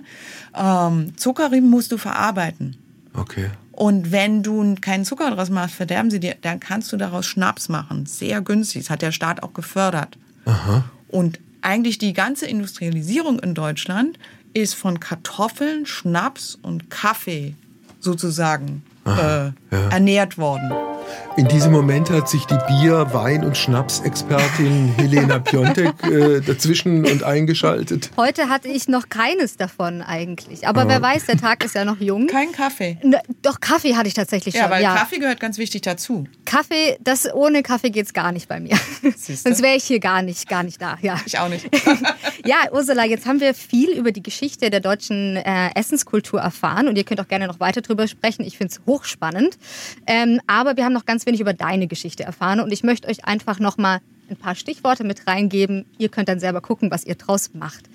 [0.87, 2.75] ähm, Zuckerrüben musst du verarbeiten.
[3.13, 3.49] Okay.
[3.71, 7.69] Und wenn du keinen Zucker draus machst, verderben sie dir, dann kannst du daraus Schnaps
[7.69, 8.05] machen.
[8.05, 8.83] Sehr günstig.
[8.83, 10.17] Das hat der Staat auch gefördert.
[10.45, 10.83] Aha.
[11.07, 14.17] Und eigentlich die ganze Industrialisierung in Deutschland
[14.53, 17.55] ist von Kartoffeln, Schnaps und Kaffee
[17.99, 19.53] sozusagen äh, ja.
[19.71, 20.71] ernährt worden.
[21.37, 27.23] In diesem Moment hat sich die Bier-, Wein- und Schnapsexpertin Helena Piontek äh, dazwischen und
[27.23, 28.09] eingeschaltet.
[28.17, 30.67] Heute hatte ich noch keines davon eigentlich.
[30.67, 32.25] Aber, Aber wer weiß, der Tag ist ja noch jung.
[32.25, 32.97] Kein Kaffee.
[33.03, 34.63] Na, doch, Kaffee hatte ich tatsächlich schon.
[34.63, 34.95] Ja, weil ja.
[34.95, 36.25] Kaffee gehört ganz wichtig dazu.
[36.45, 38.75] Kaffee, das ohne Kaffee geht es gar nicht bei mir.
[39.15, 40.97] Sonst wäre ich hier gar nicht, gar nicht da.
[41.01, 41.19] Ja.
[41.25, 41.69] Ich auch nicht.
[42.45, 46.97] ja, Ursula, jetzt haben wir viel über die Geschichte der deutschen äh, Essenskultur erfahren und
[46.97, 48.43] ihr könnt auch gerne noch weiter drüber sprechen.
[48.43, 49.57] Ich finde es hochspannend.
[50.07, 53.25] Ähm, aber wir haben noch ganz wenig über deine Geschichte erfahren und ich möchte euch
[53.25, 55.85] einfach noch mal ein paar Stichworte mit reingeben.
[55.97, 57.85] Ihr könnt dann selber gucken, was ihr draus macht.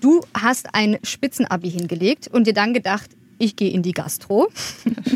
[0.00, 4.48] Du hast ein Spitzenabi hingelegt und dir dann gedacht, ich gehe in die Gastro.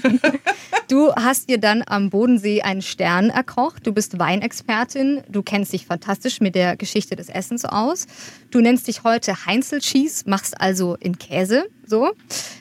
[0.88, 3.86] du hast dir dann am Bodensee einen Stern erkocht.
[3.86, 5.22] Du bist Weinexpertin.
[5.28, 8.06] Du kennst dich fantastisch mit der Geschichte des Essens aus.
[8.50, 11.66] Du nennst dich heute Heinzel Cheese, machst also in Käse.
[11.86, 12.12] So.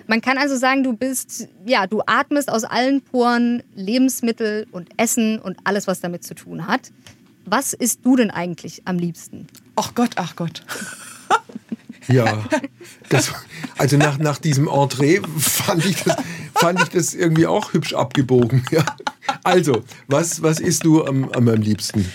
[0.08, 5.40] Man kann also sagen, du bist, ja, du atmest aus allen Poren Lebensmittel und Essen
[5.40, 6.92] und alles, was damit zu tun hat.
[7.46, 9.48] was isst du denn eigentlich am liebsten?
[9.76, 10.64] Ach Gott, ach Gott.
[12.08, 12.46] Ja,
[13.10, 13.32] das,
[13.78, 16.16] also nach, nach diesem Entree fand ich, das,
[16.56, 18.64] fand ich das irgendwie auch hübsch abgebogen.
[18.72, 18.84] Ja.
[19.44, 22.12] Also, was, was isst du am, am, liebsten?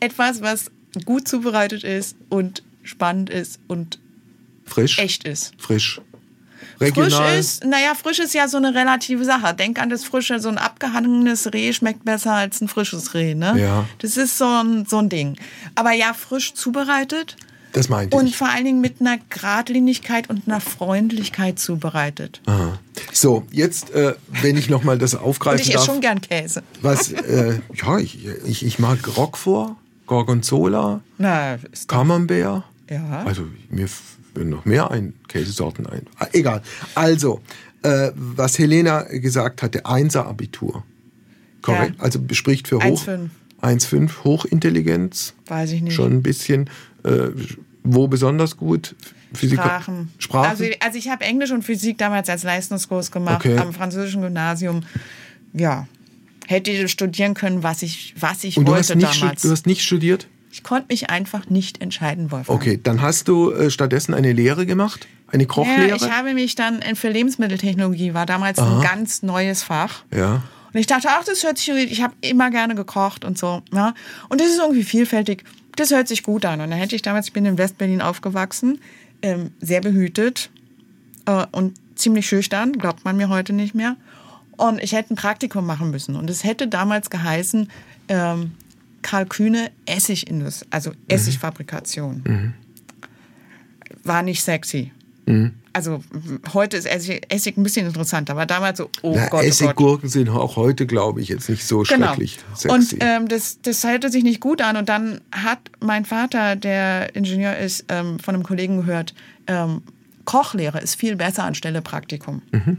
[0.00, 0.70] Etwas, was
[1.04, 3.98] gut zubereitet ist und spannend ist und
[4.64, 4.98] frisch.
[4.98, 5.52] echt ist.
[5.58, 6.00] Frisch.
[6.80, 7.10] Regional.
[7.10, 9.54] Frisch ist, naja, frisch ist ja so eine relative Sache.
[9.54, 13.54] Denk an das Frische, so ein abgehangenes Reh schmeckt besser als ein frisches Reh, ne?
[13.58, 13.84] Ja.
[13.98, 15.36] Das ist so ein, so ein Ding.
[15.74, 17.36] Aber ja, frisch zubereitet.
[17.72, 18.32] Das meinte und ich.
[18.32, 22.40] Und vor allen Dingen mit einer Gradlinigkeit und einer Freundlichkeit zubereitet.
[22.46, 22.78] Aha.
[23.12, 25.82] So, jetzt, äh, wenn ich nochmal das aufgreifen und ich darf.
[25.82, 26.62] esse schon gern Käse.
[26.82, 29.76] Was, äh, ja, ich, ich, ich mag Roquefort,
[30.06, 32.64] Gorgonzola, Na, Camembert.
[32.90, 33.22] Ja.
[33.24, 33.86] Also mir
[34.34, 36.06] würden noch mehr ein, Käsesorten ein.
[36.18, 36.62] Ah, egal.
[36.94, 37.40] Also,
[37.82, 40.84] äh, was Helena gesagt hatte, Einser-Abitur.
[41.62, 41.96] Korrekt?
[41.98, 42.04] Ja.
[42.04, 43.06] Also spricht für hoch.
[43.06, 43.28] 1,5.
[43.60, 45.34] 1,5, Hochintelligenz.
[45.46, 45.94] Weiß ich nicht.
[45.94, 46.70] Schon ein bisschen.
[47.04, 47.30] Äh,
[47.84, 48.94] wo besonders gut?
[49.34, 50.10] Physik Sprachen.
[50.18, 50.48] Sprachen?
[50.50, 53.58] Also, also ich habe Englisch und Physik damals als Leistungskurs gemacht Okay.
[53.58, 54.82] am französischen Gymnasium.
[55.52, 55.86] Ja,
[56.46, 59.42] hätte ich studieren können, was ich, was ich Und du wollte hast, nicht, damals.
[59.42, 60.28] du hast nicht studiert?
[60.50, 62.58] Ich konnte mich einfach nicht entscheiden, Wolfgang.
[62.60, 65.06] Okay, dann hast du äh, stattdessen eine Lehre gemacht?
[65.30, 65.88] Eine Kochlehre?
[65.88, 70.04] Ja, ich habe mich dann für Lebensmitteltechnologie, war damals ein ganz neues Fach.
[70.14, 70.42] ja.
[70.78, 73.62] Und ich dachte, ach, das hört sich, ich habe immer gerne gekocht und so.
[73.72, 73.94] Ja.
[74.28, 75.42] Und das ist irgendwie vielfältig.
[75.74, 76.60] Das hört sich gut an.
[76.60, 78.78] Und dann hätte ich damals, ich bin in Westberlin aufgewachsen,
[79.20, 80.50] ähm, sehr behütet
[81.26, 83.96] äh, und ziemlich schüchtern, glaubt man mir heute nicht mehr.
[84.56, 86.14] Und ich hätte ein Praktikum machen müssen.
[86.14, 87.68] Und es hätte damals geheißen,
[88.06, 88.52] ähm,
[89.02, 92.54] Karl Kühne Essigindustrie, also Essigfabrikation.
[94.04, 94.92] War nicht sexy.
[95.72, 96.02] Also
[96.54, 99.46] heute ist Essig, Essig ein bisschen interessanter, aber damals so, oh Na, Gott, oh.
[99.46, 102.06] Essiggurken sind auch heute, glaube ich, jetzt nicht so Genau.
[102.08, 102.68] schrecklich sexy.
[102.96, 104.76] Und ähm, das, das hörte sich nicht gut an.
[104.76, 109.14] Und dann hat mein Vater, der Ingenieur ist, ähm, von einem Kollegen gehört,
[109.46, 109.82] ähm,
[110.24, 112.42] Kochlehre ist viel besser anstelle Praktikum.
[112.52, 112.78] Mhm.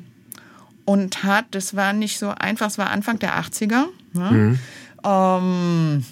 [0.85, 3.85] Und hat, das war nicht so einfach, es war Anfang der 80er.
[4.13, 4.31] Ne?
[4.31, 4.59] Mhm.
[5.03, 6.05] Ähm,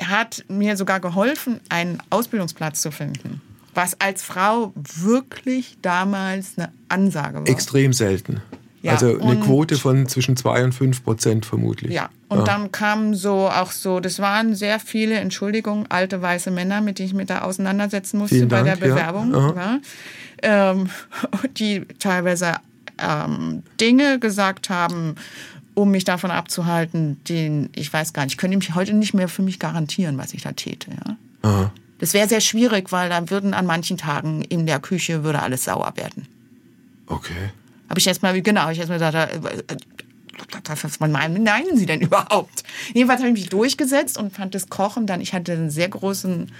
[0.00, 3.40] hat mir sogar geholfen, einen Ausbildungsplatz zu finden.
[3.74, 7.48] Was als Frau wirklich damals eine Ansage war.
[7.48, 8.42] Extrem selten.
[8.82, 11.92] Ja, also eine Quote von zwischen 2 und 5 Prozent vermutlich.
[11.92, 16.80] Ja, und dann kamen so auch so, das waren sehr viele, Entschuldigung, alte weiße Männer,
[16.80, 18.94] mit denen ich mich da auseinandersetzen musste Vielen bei Dank, der ja.
[18.94, 19.80] Bewerbung, ja.
[20.42, 20.90] ähm,
[21.56, 22.56] die teilweise
[22.98, 25.14] ähm, Dinge gesagt haben,
[25.74, 29.28] um mich davon abzuhalten, den, ich weiß gar nicht, ich könnte mich heute nicht mehr
[29.28, 30.90] für mich garantieren, was ich da täte.
[30.90, 31.16] Ja.
[31.42, 31.72] Aha.
[32.02, 35.62] Das wäre sehr schwierig, weil dann würden an manchen Tagen in der Küche würde alles
[35.62, 36.26] sauer werden.
[37.06, 37.52] Okay.
[37.88, 42.64] Habe ich erstmal, genau, ich erstmal gesagt, äh, äh, was meinen, meinen Sie denn überhaupt?
[42.92, 46.50] Jedenfalls habe ich mich durchgesetzt und fand das Kochen dann, ich hatte einen sehr großen,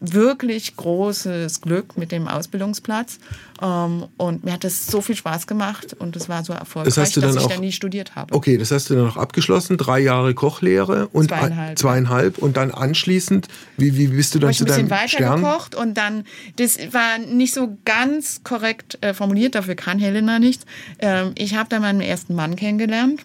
[0.00, 3.18] wirklich großes Glück mit dem Ausbildungsplatz.
[3.60, 7.12] Ähm, und mir hat das so viel Spaß gemacht und es war so erfolgreich, Das
[7.14, 8.32] dass ich auch- dann nie studiert habe.
[8.34, 11.70] Okay, das hast du dann noch abgeschlossen, drei Jahre Kochlehre und Zweieinhalb.
[11.70, 14.98] ein- zweieinhalb und dann anschließend, wie, wie bist du dann ich zu ein bisschen deinem
[14.98, 15.42] weiter Stern?
[15.42, 16.24] gekocht und dann,
[16.56, 20.64] das war nicht so ganz korrekt äh, formuliert, dafür kann Helena nichts.
[21.00, 23.24] Ähm, ich habe dann meinen ersten Mann kennengelernt.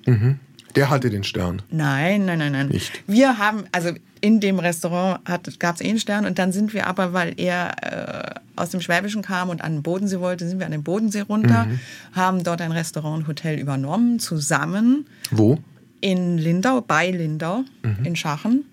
[0.76, 1.62] Der hatte den Stern.
[1.70, 2.68] Nein, nein, nein, nein.
[2.70, 2.92] Nicht?
[3.08, 5.20] Wir haben, also in dem Restaurant
[5.60, 8.80] gab es eh einen Stern und dann sind wir aber, weil er äh, aus dem
[8.82, 11.80] Schwäbischen kam und an den Bodensee wollte, sind wir an den Bodensee runter, Mhm.
[12.14, 15.60] haben dort ein Restaurant und Hotel übernommen, zusammen Wo?
[16.02, 18.06] in Lindau, bei Lindau, Mhm.
[18.06, 18.64] in Schachen.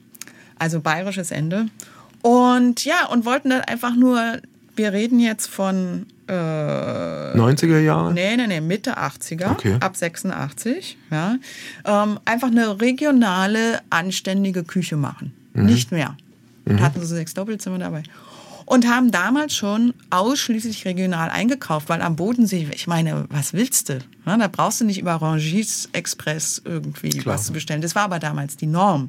[0.58, 1.66] Also bayerisches Ende.
[2.22, 4.40] Und ja, und wollten dann einfach nur,
[4.80, 8.14] wir reden jetzt von äh, 90er Jahre?
[8.14, 9.76] Nee, nee, nee, Mitte 80er, Okay.
[9.80, 10.96] ab 86.
[11.10, 11.36] Ja.
[11.84, 15.32] Ähm, einfach eine regionale, anständige Küche machen.
[15.52, 15.66] Mhm.
[15.66, 16.16] Nicht mehr.
[16.64, 18.02] Und hatten so sechs Doppelzimmer dabei.
[18.64, 23.98] Und haben damals schon ausschließlich regional eingekauft, weil am Bodensee, ich meine, was willst du?
[24.24, 27.34] Ja, da brauchst du nicht über Rangis Express irgendwie Klar.
[27.34, 27.82] was zu bestellen.
[27.82, 29.08] Das war aber damals die Norm.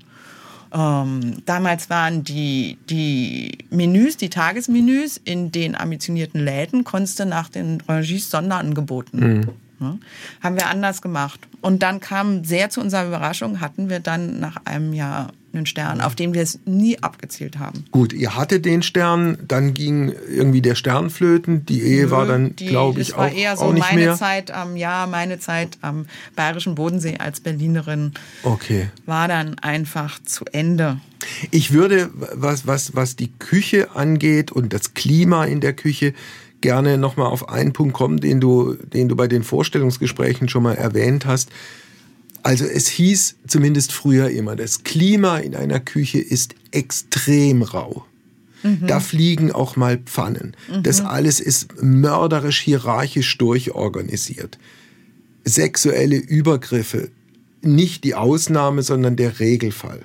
[0.74, 7.50] Ähm, damals waren die, die Menüs, die Tagesmenüs in den ambitionierten Läden, konntest du nach
[7.50, 9.50] den Rangis Sonderangeboten.
[9.82, 9.98] Ja,
[10.42, 11.40] haben wir anders gemacht.
[11.62, 16.00] Und dann kam sehr zu unserer Überraschung, hatten wir dann nach einem Jahr einen Stern,
[16.00, 17.86] auf den wir es nie abgezielt haben.
[17.92, 22.56] Gut, ihr hattet den Stern, dann ging irgendwie der Stern flöten, die Ehe war dann,
[22.56, 24.16] glaube ich, das war auch, eher so auch nicht meine mehr.
[24.16, 26.06] Zeit am Jahr, meine Zeit am
[26.38, 28.14] Bayerischen Bodensee als Berlinerin
[28.44, 28.90] Okay.
[29.06, 31.02] war dann einfach zu Ende.
[31.52, 36.14] Ich würde, was, was, was die Küche angeht und das Klima in der Küche,
[36.62, 40.76] gerne nochmal auf einen Punkt kommen, den du, den du bei den Vorstellungsgesprächen schon mal
[40.76, 41.50] erwähnt hast.
[42.44, 48.06] Also es hieß zumindest früher immer, das Klima in einer Küche ist extrem rau.
[48.64, 48.88] Mhm.
[48.88, 50.56] Da fliegen auch mal Pfannen.
[50.70, 50.84] Mhm.
[50.84, 54.58] Das alles ist mörderisch hierarchisch durchorganisiert.
[55.44, 57.10] Sexuelle Übergriffe,
[57.62, 60.02] nicht die Ausnahme, sondern der Regelfall.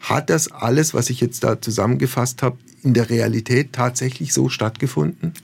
[0.00, 5.34] Hat das alles, was ich jetzt da zusammengefasst habe, in der Realität tatsächlich so stattgefunden?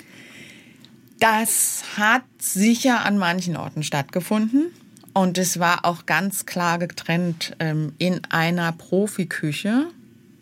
[1.29, 4.67] Das hat sicher an manchen Orten stattgefunden.
[5.13, 9.87] Und es war auch ganz klar getrennt ähm, in einer Profiküche.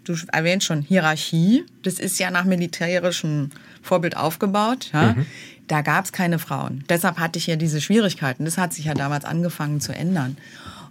[0.05, 1.65] Du erwähnst schon Hierarchie.
[1.85, 3.49] Das ist ja nach militärischem
[3.81, 4.91] Vorbild aufgebaut.
[4.93, 5.15] Ja?
[5.15, 5.27] Mhm.
[5.69, 6.85] Da gab es keine Frauen.
[6.91, 8.45] Deshalb hatte ich ja diese Schwierigkeiten.
[8.45, 10.37] Das hat sich ja damals angefangen zu ändern.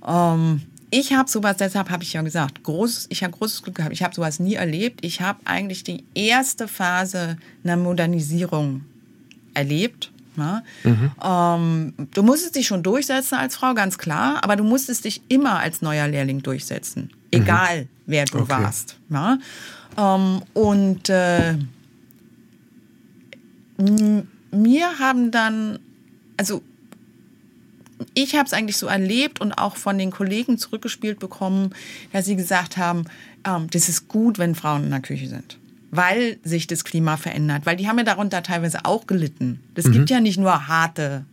[0.07, 3.93] Ähm, ich habe sowas, deshalb habe ich ja gesagt, groß, ich habe großes Glück gehabt.
[3.93, 5.05] Ich habe sowas nie erlebt.
[5.05, 8.85] Ich habe eigentlich die erste Phase einer Modernisierung
[9.53, 10.11] erlebt.
[10.37, 10.63] Ja?
[10.83, 11.11] Mhm.
[11.23, 15.59] Ähm, du musstest dich schon durchsetzen als Frau, ganz klar, aber du musstest dich immer
[15.59, 17.87] als neuer Lehrling durchsetzen, egal mhm.
[18.07, 18.49] wer du okay.
[18.49, 18.97] warst.
[19.09, 19.37] Ja?
[19.97, 21.55] Ähm, und äh,
[24.51, 25.79] mir haben dann,
[26.37, 26.61] also
[28.13, 31.73] ich habe es eigentlich so erlebt und auch von den Kollegen zurückgespielt bekommen,
[32.11, 33.05] dass sie gesagt haben,
[33.45, 35.57] ähm, das ist gut, wenn Frauen in der Küche sind
[35.95, 39.59] weil sich das Klima verändert, weil die haben ja darunter teilweise auch gelitten.
[39.75, 39.91] Es mhm.
[39.93, 41.25] gibt ja nicht nur harte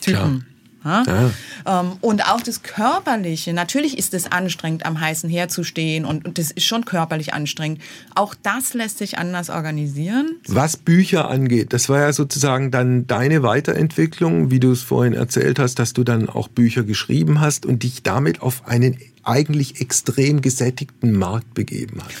[0.00, 0.46] Typen.
[0.84, 1.02] Ja?
[1.04, 1.80] Ja.
[1.80, 3.52] Ähm, und auch das Körperliche.
[3.52, 7.34] Natürlich ist es anstrengend, am heißen Herd zu stehen und, und das ist schon körperlich
[7.34, 7.80] anstrengend.
[8.14, 10.36] Auch das lässt sich anders organisieren.
[10.46, 15.58] Was Bücher angeht, das war ja sozusagen dann deine Weiterentwicklung, wie du es vorhin erzählt
[15.58, 20.40] hast, dass du dann auch Bücher geschrieben hast und dich damit auf einen eigentlich extrem
[20.40, 22.12] gesättigten Markt begeben hat.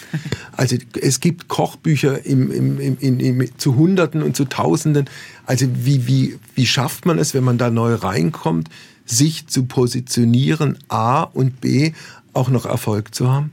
[0.52, 5.08] Also es gibt Kochbücher im, im, im, zu Hunderten und zu Tausenden.
[5.44, 8.68] Also wie, wie, wie schafft man es, wenn man da neu reinkommt,
[9.04, 11.92] sich zu positionieren, A und B,
[12.32, 13.52] auch noch Erfolg zu haben?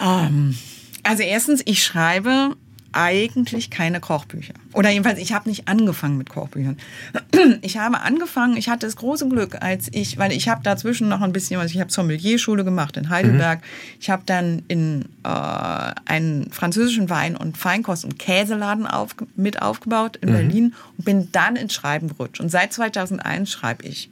[0.00, 0.56] Ähm,
[1.02, 2.56] also erstens, ich schreibe
[2.92, 4.54] eigentlich keine Kochbücher.
[4.72, 6.76] Oder jedenfalls, ich habe nicht angefangen mit Kochbüchern.
[7.62, 11.22] Ich habe angefangen, ich hatte das große Glück, als ich, weil ich habe dazwischen noch
[11.22, 13.60] ein bisschen, also ich habe Sommelierschule gemacht in Heidelberg.
[13.60, 13.64] Mhm.
[13.98, 15.28] Ich habe dann in äh,
[16.04, 20.32] einen französischen Wein- und Feinkost- und Käseladen auf, mit aufgebaut in mhm.
[20.32, 22.40] Berlin und bin dann ins Schreiben gerutscht.
[22.40, 24.10] Und seit 2001 schreibe ich.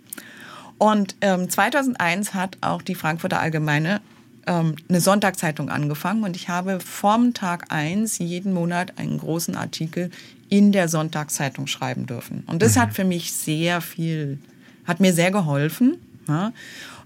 [0.79, 4.01] Und ähm, 2001 hat auch die Frankfurter Allgemeine
[4.49, 10.11] ähm, eine Sonntagszeitung angefangen und ich habe vom Tag eins jeden Monat einen großen Artikel
[10.49, 12.43] in der Sonntagszeitung schreiben dürfen.
[12.47, 12.81] Und das mhm.
[12.81, 14.39] hat für mich sehr viel,
[14.87, 15.99] hat mir sehr geholfen.
[16.27, 16.53] Ja.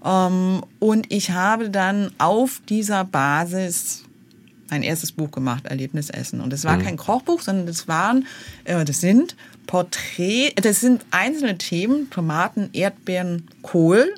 [0.03, 4.03] Ähm, und ich habe dann auf dieser Basis
[4.69, 6.41] mein erstes Buch gemacht, Erlebnisessen.
[6.41, 6.83] Und es war mhm.
[6.83, 8.25] kein Kochbuch, sondern das waren,
[8.63, 9.35] äh, das sind
[9.67, 14.15] Porträt, das sind einzelne Themen, Tomaten, Erdbeeren, Kohl.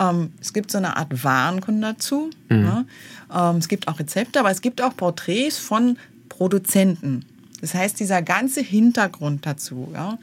[0.00, 2.30] Ähm, es gibt so eine Art Warenkunde dazu.
[2.48, 2.64] Mhm.
[2.64, 3.50] Ja.
[3.50, 7.24] Ähm, es gibt auch Rezepte, aber es gibt auch Porträts von Produzenten.
[7.60, 9.88] Das heißt, dieser ganze Hintergrund dazu.
[9.92, 10.18] Ja.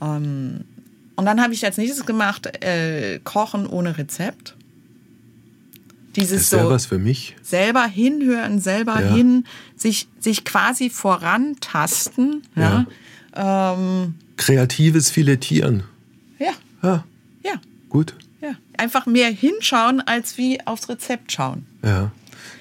[0.00, 0.64] Ähm,
[1.16, 4.54] und dann habe ich als nächstes gemacht, äh, Kochen ohne Rezept.
[6.16, 7.36] Dieses das so was für mich.
[7.42, 9.14] Selber hinhören, selber ja.
[9.14, 9.44] hin,
[9.76, 12.42] sich, sich quasi vorantasten.
[12.56, 12.86] Ja.
[13.36, 13.74] ja.
[13.74, 15.82] Ähm, Kreatives Filettieren.
[16.38, 16.52] Ja.
[16.82, 17.04] Ja.
[17.44, 17.54] Ja.
[17.90, 18.14] Gut
[18.78, 21.66] einfach mehr hinschauen, als wie aufs Rezept schauen.
[21.82, 22.12] Ja.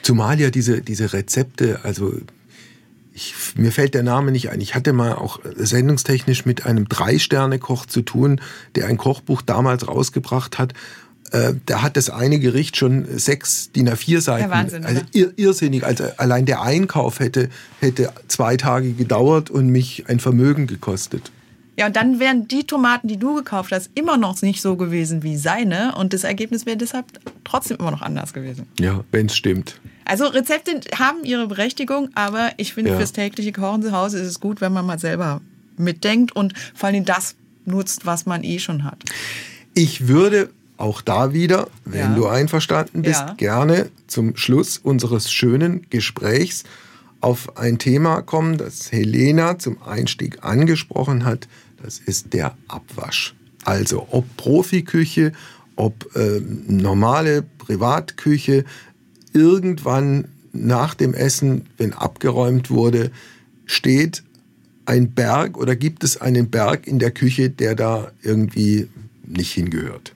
[0.01, 2.13] Zumal ja diese, diese Rezepte, also
[3.13, 4.61] ich, mir fällt der Name nicht ein.
[4.61, 8.39] Ich hatte mal auch sendungstechnisch mit einem Drei-Sterne-Koch zu tun,
[8.75, 10.73] der ein Kochbuch damals rausgebracht hat.
[11.31, 14.51] Äh, da hat das eine Gericht schon sechs DIN A4 Seiten.
[14.51, 15.83] Wahnsinn, also ir irrsinnig.
[15.83, 17.49] Also allein der Einkauf hätte,
[17.79, 21.31] hätte zwei Tage gedauert und mich ein Vermögen gekostet.
[21.77, 25.21] Ja, und dann wären die Tomaten, die du gekauft hast, immer noch nicht so gewesen
[25.21, 25.95] wie seine.
[25.95, 27.05] Und das Ergebnis wäre deshalb
[27.43, 28.67] trotzdem immer noch anders gewesen.
[28.79, 29.79] Ja, wenn es stimmt.
[30.03, 32.97] Also Rezepte haben ihre Berechtigung, aber ich finde, ja.
[32.97, 35.41] fürs tägliche Kochen zu Hause ist es gut, wenn man mal selber
[35.77, 37.35] mitdenkt und vor allem das
[37.65, 39.03] nutzt, was man eh schon hat.
[39.75, 42.15] Ich würde auch da wieder, wenn ja.
[42.15, 43.33] du einverstanden bist, ja.
[43.33, 46.63] gerne zum Schluss unseres schönen Gesprächs
[47.21, 51.47] auf ein Thema kommen, das Helena zum Einstieg angesprochen hat,
[51.81, 53.35] das ist der Abwasch.
[53.63, 55.33] Also ob Profiküche,
[55.75, 58.65] ob äh, normale Privatküche,
[59.33, 63.11] irgendwann nach dem Essen, wenn abgeräumt wurde,
[63.65, 64.23] steht
[64.85, 68.87] ein Berg oder gibt es einen Berg in der Küche, der da irgendwie
[69.25, 70.13] nicht hingehört?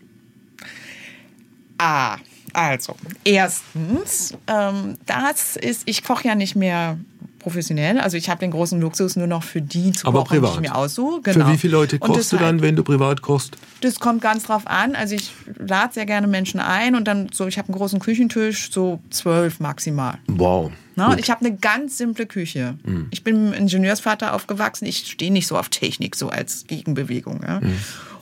[1.77, 2.17] Ah,
[2.53, 6.97] also, erstens, ähm, das ist, ich koche ja nicht mehr
[7.41, 7.99] professionell.
[7.99, 10.51] Also ich habe den großen Luxus nur noch für die zu Aber kochen, privat.
[10.51, 11.21] die ich mir aussuche.
[11.21, 11.45] Genau.
[11.45, 13.57] Für wie viele Leute kochst du dann, wenn du privat kochst?
[13.81, 14.95] Das kommt ganz drauf an.
[14.95, 18.71] Also ich lade sehr gerne Menschen ein und dann so, ich habe einen großen Küchentisch,
[18.71, 20.17] so zwölf maximal.
[20.27, 20.71] Wow.
[20.95, 21.19] Gut.
[21.19, 22.75] Ich habe eine ganz simple Küche.
[23.09, 24.85] Ich bin Ingenieursvater aufgewachsen.
[24.85, 27.41] Ich stehe nicht so auf Technik, so als Gegenbewegung.
[27.41, 27.59] Ja?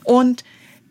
[0.04, 0.44] Und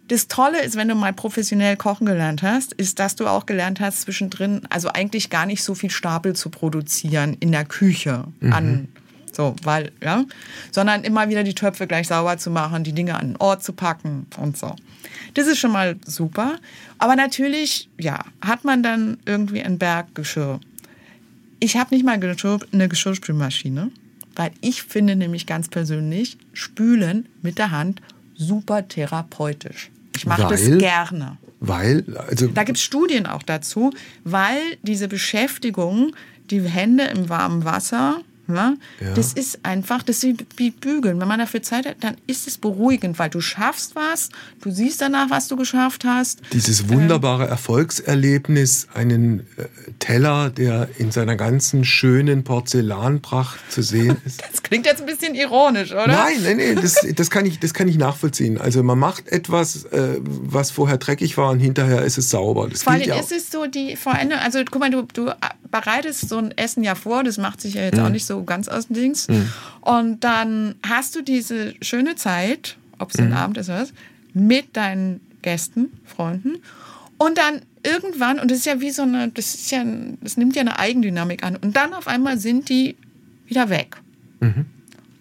[0.09, 3.79] das Tolle ist, wenn du mal professionell kochen gelernt hast, ist, dass du auch gelernt
[3.79, 8.87] hast, zwischendrin, also eigentlich gar nicht so viel Stapel zu produzieren in der Küche an.
[9.31, 10.25] So, weil, ja,
[10.71, 13.73] sondern immer wieder die Töpfe gleich sauber zu machen, die Dinge an den Ort zu
[13.73, 14.75] packen und so.
[15.35, 16.57] Das ist schon mal super.
[16.97, 20.59] Aber natürlich, ja, hat man dann irgendwie ein Berggeschirr.
[21.59, 22.19] Ich habe nicht mal
[22.71, 23.91] eine Geschirrspülmaschine,
[24.35, 28.01] weil ich finde nämlich ganz persönlich Spülen mit der Hand
[28.35, 29.91] super therapeutisch.
[30.19, 31.37] Ich mache das gerne.
[31.61, 33.91] Weil, also, Da gibt es Studien auch dazu,
[34.25, 36.13] weil diese Beschäftigung,
[36.49, 38.21] die Hände im warmen Wasser,
[38.55, 39.13] ja, Ja.
[39.15, 41.19] das ist einfach, das ist wie- Bügeln.
[41.19, 44.29] Wenn man dafür Zeit hat, dann ist es beruhigend, weil du schaffst was,
[44.61, 46.39] du siehst danach, was du geschafft hast.
[46.53, 49.65] dieses wunderbare Erfolgserlebnis, einen äh,
[49.99, 54.41] Teller, der in seiner ganzen schönen Porzellanpracht zu sehen ist.
[54.51, 56.07] Das klingt jetzt ein bisschen ironisch, oder?
[56.07, 58.57] Nein, nein, nein, das, das, kann ich, das kann ich nachvollziehen.
[58.57, 62.67] Also man macht etwas, äh, was vorher dreckig war und hinterher ist es sauber.
[62.69, 65.31] Das Vor allem ja ist es so die vor allem, also guck mal, du, du
[65.71, 68.05] bereitest so ein Essen ja vor, das macht sich ja jetzt Mhm.
[68.05, 69.27] auch nicht so ganz aus dem Dings.
[69.81, 73.27] Und dann hast du diese schöne Zeit, ob es Mhm.
[73.27, 73.93] ein Abend ist oder was,
[74.33, 76.57] mit deinen Gästen, Freunden.
[77.17, 79.83] Und dann irgendwann, und das ist ja wie so eine, das ist ja,
[80.21, 81.55] das nimmt ja eine Eigendynamik an.
[81.55, 82.95] Und dann auf einmal sind die
[83.47, 83.97] wieder weg.
[84.39, 84.65] Mhm.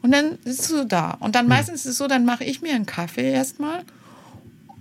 [0.02, 1.12] Und dann sitzt du da.
[1.20, 3.82] Und dann meistens ist es so, dann mache ich mir einen Kaffee erstmal,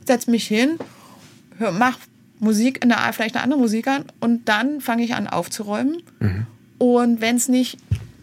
[0.06, 0.78] setz mich hin,
[1.58, 1.98] hör, mach
[2.40, 6.04] Musik, eine, vielleicht eine andere Musik an und dann fange ich an aufzuräumen.
[6.78, 7.80] Und wenn es nicht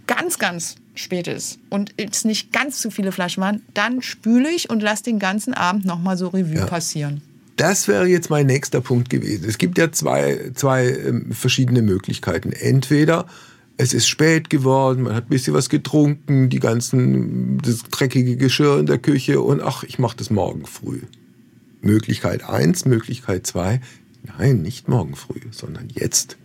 [0.07, 4.71] ganz, ganz spät ist und es nicht ganz zu viele Flaschen waren, dann spüle ich
[4.71, 6.67] und lasse den ganzen Abend nochmal so Revue Ja.
[6.67, 7.23] passieren.
[7.57, 9.45] Das wäre jetzt mein nächster Punkt gewesen.
[9.49, 12.51] Es gibt ja zwei, zwei ähm, verschiedene Möglichkeiten.
[12.53, 13.27] Entweder
[13.77, 18.79] es ist spät geworden, man hat ein bisschen was getrunken, die ganzen, das dreckige Geschirr
[18.79, 21.01] in der Küche und ach, ich mache das morgen früh.
[21.81, 23.81] Möglichkeit eins, Möglichkeit zwei,
[24.39, 26.37] nein, nicht morgen früh, sondern jetzt.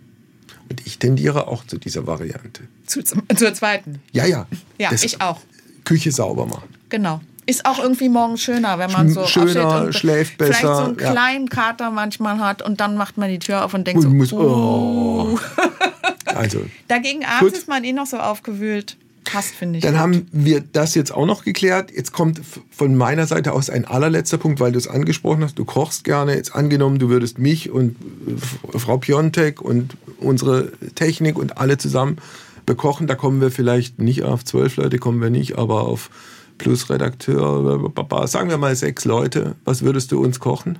[0.69, 2.63] Und ich tendiere auch zu dieser Variante.
[2.85, 4.01] Zu, zur zweiten.
[4.11, 4.47] Ja, ja.
[4.77, 5.39] Ja, das ich auch.
[5.83, 6.69] Küche sauber machen.
[6.89, 7.21] Genau.
[7.45, 10.99] Ist auch irgendwie morgens schöner, wenn man so schöner, und schläft Vielleicht besser, so einen
[10.99, 11.11] ja.
[11.11, 14.15] kleinen Kater manchmal hat und dann macht man die Tür auf und denkt Und so,
[14.15, 14.37] muss, uh.
[14.37, 15.39] oh.
[16.25, 17.53] Also, Dagegen abends Gut.
[17.53, 18.97] ist man eh noch so aufgewühlt.
[19.25, 19.83] Passt, finde ich.
[19.83, 20.01] Dann gut.
[20.01, 21.91] haben wir das jetzt auch noch geklärt.
[21.91, 22.41] Jetzt kommt
[22.71, 25.59] von meiner Seite aus ein allerletzter Punkt, weil du es angesprochen hast.
[25.59, 26.35] Du kochst gerne.
[26.35, 27.95] Jetzt angenommen, du würdest mich und
[28.27, 32.17] äh, Frau Piontek und unsere Technik und alle zusammen
[32.65, 33.07] bekochen.
[33.07, 36.09] Da kommen wir vielleicht nicht auf zwölf Leute, kommen wir nicht, aber auf
[36.57, 37.91] plus Redakteur,
[38.27, 39.55] sagen wir mal sechs Leute.
[39.65, 40.77] Was würdest du uns kochen?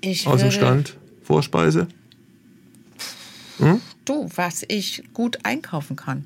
[0.00, 0.96] ich Aus dem Stand?
[1.22, 1.88] Vorspeise?
[4.04, 6.24] Du, was ich gut einkaufen kann.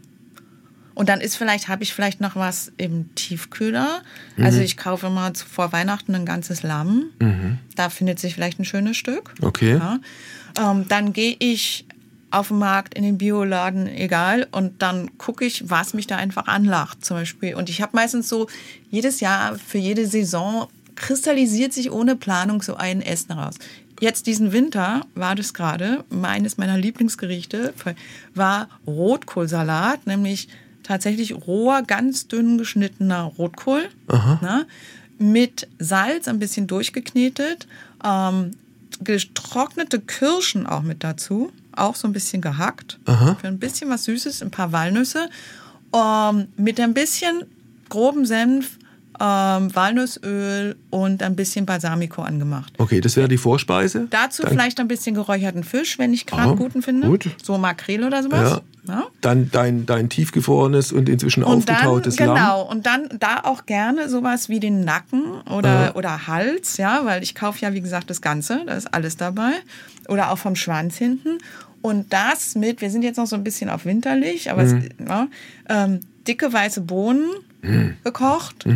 [0.98, 4.02] Und dann ist vielleicht, habe ich vielleicht noch was im Tiefkühler.
[4.36, 4.44] Mhm.
[4.44, 7.04] Also ich kaufe immer vor Weihnachten ein ganzes Lamm.
[7.76, 9.32] Da findet sich vielleicht ein schönes Stück.
[9.38, 9.46] Mhm.
[9.46, 9.76] Okay.
[9.76, 10.00] Ja.
[10.58, 11.86] Ähm, dann gehe ich
[12.32, 16.48] auf den Markt, in den Bioladen, egal, und dann gucke ich, was mich da einfach
[16.48, 17.54] anlacht, zum Beispiel.
[17.54, 18.48] Und ich habe meistens so,
[18.90, 23.54] jedes Jahr, für jede Saison, kristallisiert sich ohne Planung so ein Essen raus.
[24.00, 27.72] Jetzt diesen Winter war das gerade, meines meiner Lieblingsgerichte
[28.34, 30.48] war Rotkohlsalat, nämlich
[30.88, 33.88] tatsächlich roher, ganz dünn geschnittener Rotkohl.
[34.42, 34.66] Ne?
[35.18, 37.66] mit Salz ein bisschen durchgeknetet,
[38.04, 38.52] ähm,
[39.02, 42.98] getrocknete Kirschen auch mit dazu, auch so ein bisschen gehackt,
[43.40, 45.28] für ein bisschen was Süßes, ein paar Walnüsse,
[45.94, 47.44] ähm, mit ein bisschen
[47.88, 48.77] grobem Senf,
[49.20, 52.72] ähm, Walnussöl und ein bisschen Balsamico angemacht.
[52.78, 54.06] Okay, das wäre die Vorspeise.
[54.10, 57.08] Dazu Dann- vielleicht ein bisschen geräucherten Fisch, wenn ich gerade guten finde.
[57.08, 57.28] gut.
[57.42, 58.60] So Makrele oder sowas.
[58.86, 59.04] Ja.
[59.20, 62.34] Dann dein, dein tiefgefrorenes und inzwischen Und dann, aufgetautes Lamm.
[62.36, 67.22] genau, und dann da auch gerne sowas wie den Nacken oder, oder Hals, ja, weil
[67.22, 69.50] ich kaufe ja, wie gesagt, das Ganze, da ist alles dabei.
[70.08, 71.36] Oder auch vom Schwanz hinten.
[71.82, 74.74] Und das mit, wir sind jetzt noch so ein bisschen auf winterlich, aber es,
[75.06, 75.28] ja,
[75.68, 77.26] ähm, dicke weiße Bohnen
[78.04, 78.66] gekocht,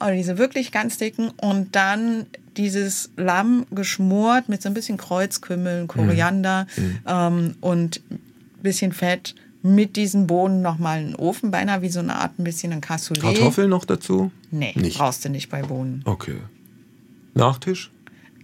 [0.00, 2.26] oder diese wirklich ganz dicken, und dann
[2.56, 6.66] dieses Lamm geschmort mit so ein bisschen Kreuzkümmel, Koriander
[7.06, 8.00] ähm, und
[8.62, 12.44] bisschen Fett mit diesen Bohnen nochmal in den Ofen, beinahe wie so eine Art ein
[12.44, 13.22] bisschen ein Cassoulet.
[13.22, 14.32] Kartoffeln noch dazu?
[14.50, 14.98] Nee, Nicht.
[14.98, 16.02] brauchst du nicht bei Bohnen.
[16.04, 16.36] Okay.
[17.34, 17.90] Nachtisch?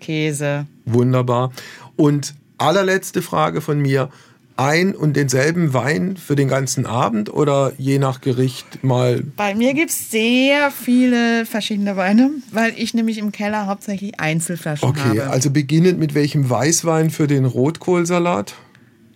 [0.01, 0.67] Käse.
[0.85, 1.53] Wunderbar.
[1.97, 4.11] Und allerletzte Frage von mir.
[4.59, 9.23] Ein und denselben Wein für den ganzen Abend oder je nach Gericht mal?
[9.37, 14.89] Bei mir gibt es sehr viele verschiedene Weine, weil ich nämlich im Keller hauptsächlich Einzelflaschen
[14.89, 15.11] okay, habe.
[15.11, 18.55] Okay, also beginnend mit welchem Weißwein für den Rotkohlsalat?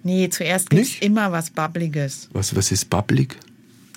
[0.05, 2.28] Nee, zuerst gibt es immer was Babbliges.
[2.32, 3.36] Was, was ist babblig?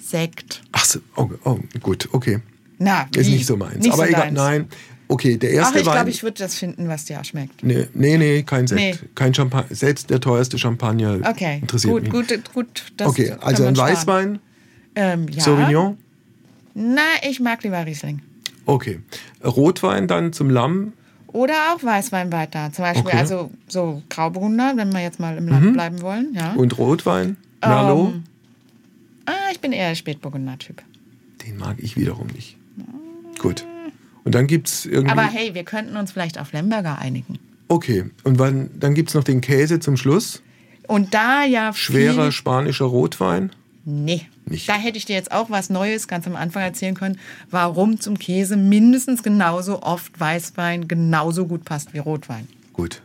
[0.04, 0.62] Sekt.
[0.72, 2.40] Ach so, oh, oh gut, okay.
[2.78, 3.78] Na, ist nicht so meins.
[3.78, 4.36] Nicht Aber so egal, deins.
[4.36, 4.68] nein.
[5.08, 5.94] Okay, der erste Ach, ich Wein.
[5.94, 7.64] glaube, ich würde das finden, was dir schmeckt.
[7.64, 8.82] Nee, nee, nee kein Sekt.
[9.04, 9.10] Nee.
[9.14, 9.76] Kein Champagner.
[9.76, 12.12] Selbst der teuerste Champagner Okay, interessiert gut, mich.
[12.12, 12.84] gut, gut.
[12.98, 13.78] Das okay, also ein.
[13.78, 14.40] Weißwein,
[14.96, 15.44] Ähm, ja.
[15.44, 15.98] Sauvignon.
[16.74, 18.22] Na, ich mag lieber Riesling.
[18.66, 19.00] Okay.
[19.44, 20.94] Rotwein dann zum Lamm.
[21.28, 22.72] Oder auch Weißwein weiter.
[22.74, 23.16] Zum Beispiel, Okay.
[23.16, 23.20] Mhm.
[23.22, 26.34] also so Graubrunner, wenn wir jetzt mal im Land bleiben wollen.
[26.34, 26.54] Ja.
[26.54, 27.38] Und Rotwein.
[27.62, 28.14] Merlot.
[28.14, 28.24] Ähm,
[29.26, 30.82] ah, ich bin eher der Spätburgunder-Typ.
[31.46, 32.58] Den mag ich wiederum nicht.
[33.40, 33.66] Gut.
[34.26, 35.12] Und dann gibt es irgendwie.
[35.12, 37.40] Aber hey, wir könnten uns vielleicht auf Lemberger einigen.
[37.70, 38.06] okay.
[38.24, 40.42] Und wann, dann gibt es noch den Käse zum Schluss.
[40.88, 43.52] Und da ja Schwerer spanischer Rotwein.
[43.86, 44.26] Nee.
[44.48, 44.68] Nicht.
[44.70, 47.20] Da hätte ich dir jetzt auch was Neues ganz am Anfang erzählen können,
[47.50, 52.48] warum zum Käse mindestens genauso oft Weißwein genauso gut passt wie Rotwein.
[52.74, 53.02] Gut.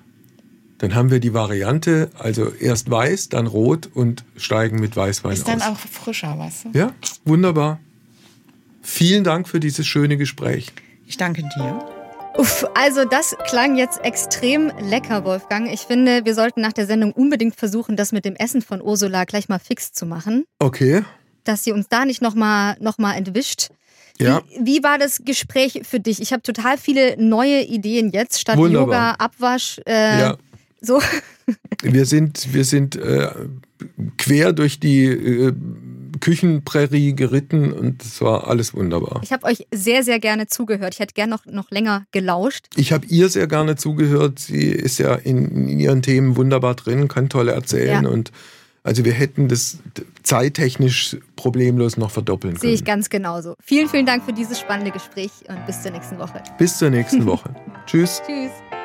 [0.79, 5.49] Dann haben wir die Variante, also erst weiß, dann rot und steigen mit Weißwein Ist
[5.49, 5.69] dann aus.
[5.69, 6.79] auch frischer, weißt du?
[6.79, 6.93] Ja,
[7.27, 7.79] wunderbar.
[8.83, 10.73] Vielen Dank für dieses schöne Gespräch.
[11.11, 11.79] Ich danke dir.
[12.39, 15.69] Uff, also das klang jetzt extrem lecker, Wolfgang.
[15.73, 19.25] Ich finde, wir sollten nach der Sendung unbedingt versuchen, das mit dem Essen von Ursula
[19.25, 21.03] gleich mal fix zu machen, Okay.
[21.43, 23.71] dass sie uns da nicht nochmal noch mal entwischt.
[24.21, 24.41] Ja.
[24.51, 26.23] Wie, wie war das Gespräch für dich?
[26.23, 29.15] Ich habe total viele neue Ideen jetzt, statt Wunderbar.
[29.15, 30.37] Yoga, Abwasch, äh, Ja.
[30.81, 31.03] so.
[31.83, 33.31] Wir sind, wir sind äh,
[34.17, 35.53] quer durch die äh,
[36.21, 39.21] Küchenprärie geritten und es war alles wunderbar.
[39.25, 40.95] Ich habe euch sehr, sehr gerne zugehört.
[40.95, 42.67] Ich hätte gern noch, noch länger gelauscht.
[42.77, 44.39] Ich habe ihr sehr gerne zugehört.
[44.39, 48.09] Sie ist ja in, in ihren Themen wunderbar drin, kann toll erzählen Ja.
[48.11, 48.31] und
[48.83, 49.77] also wir hätten das
[50.23, 52.87] zeittechnisch problemlos noch verdoppeln Sehe ich können.
[52.97, 53.55] ganz genauso.
[53.63, 56.43] Vielen, vielen Dank für dieses spannende Gespräch und bis zur nächsten Woche.
[56.57, 57.55] Bis zur nächsten Woche.
[57.87, 58.23] Tschüss.
[58.27, 58.80] Tschüss.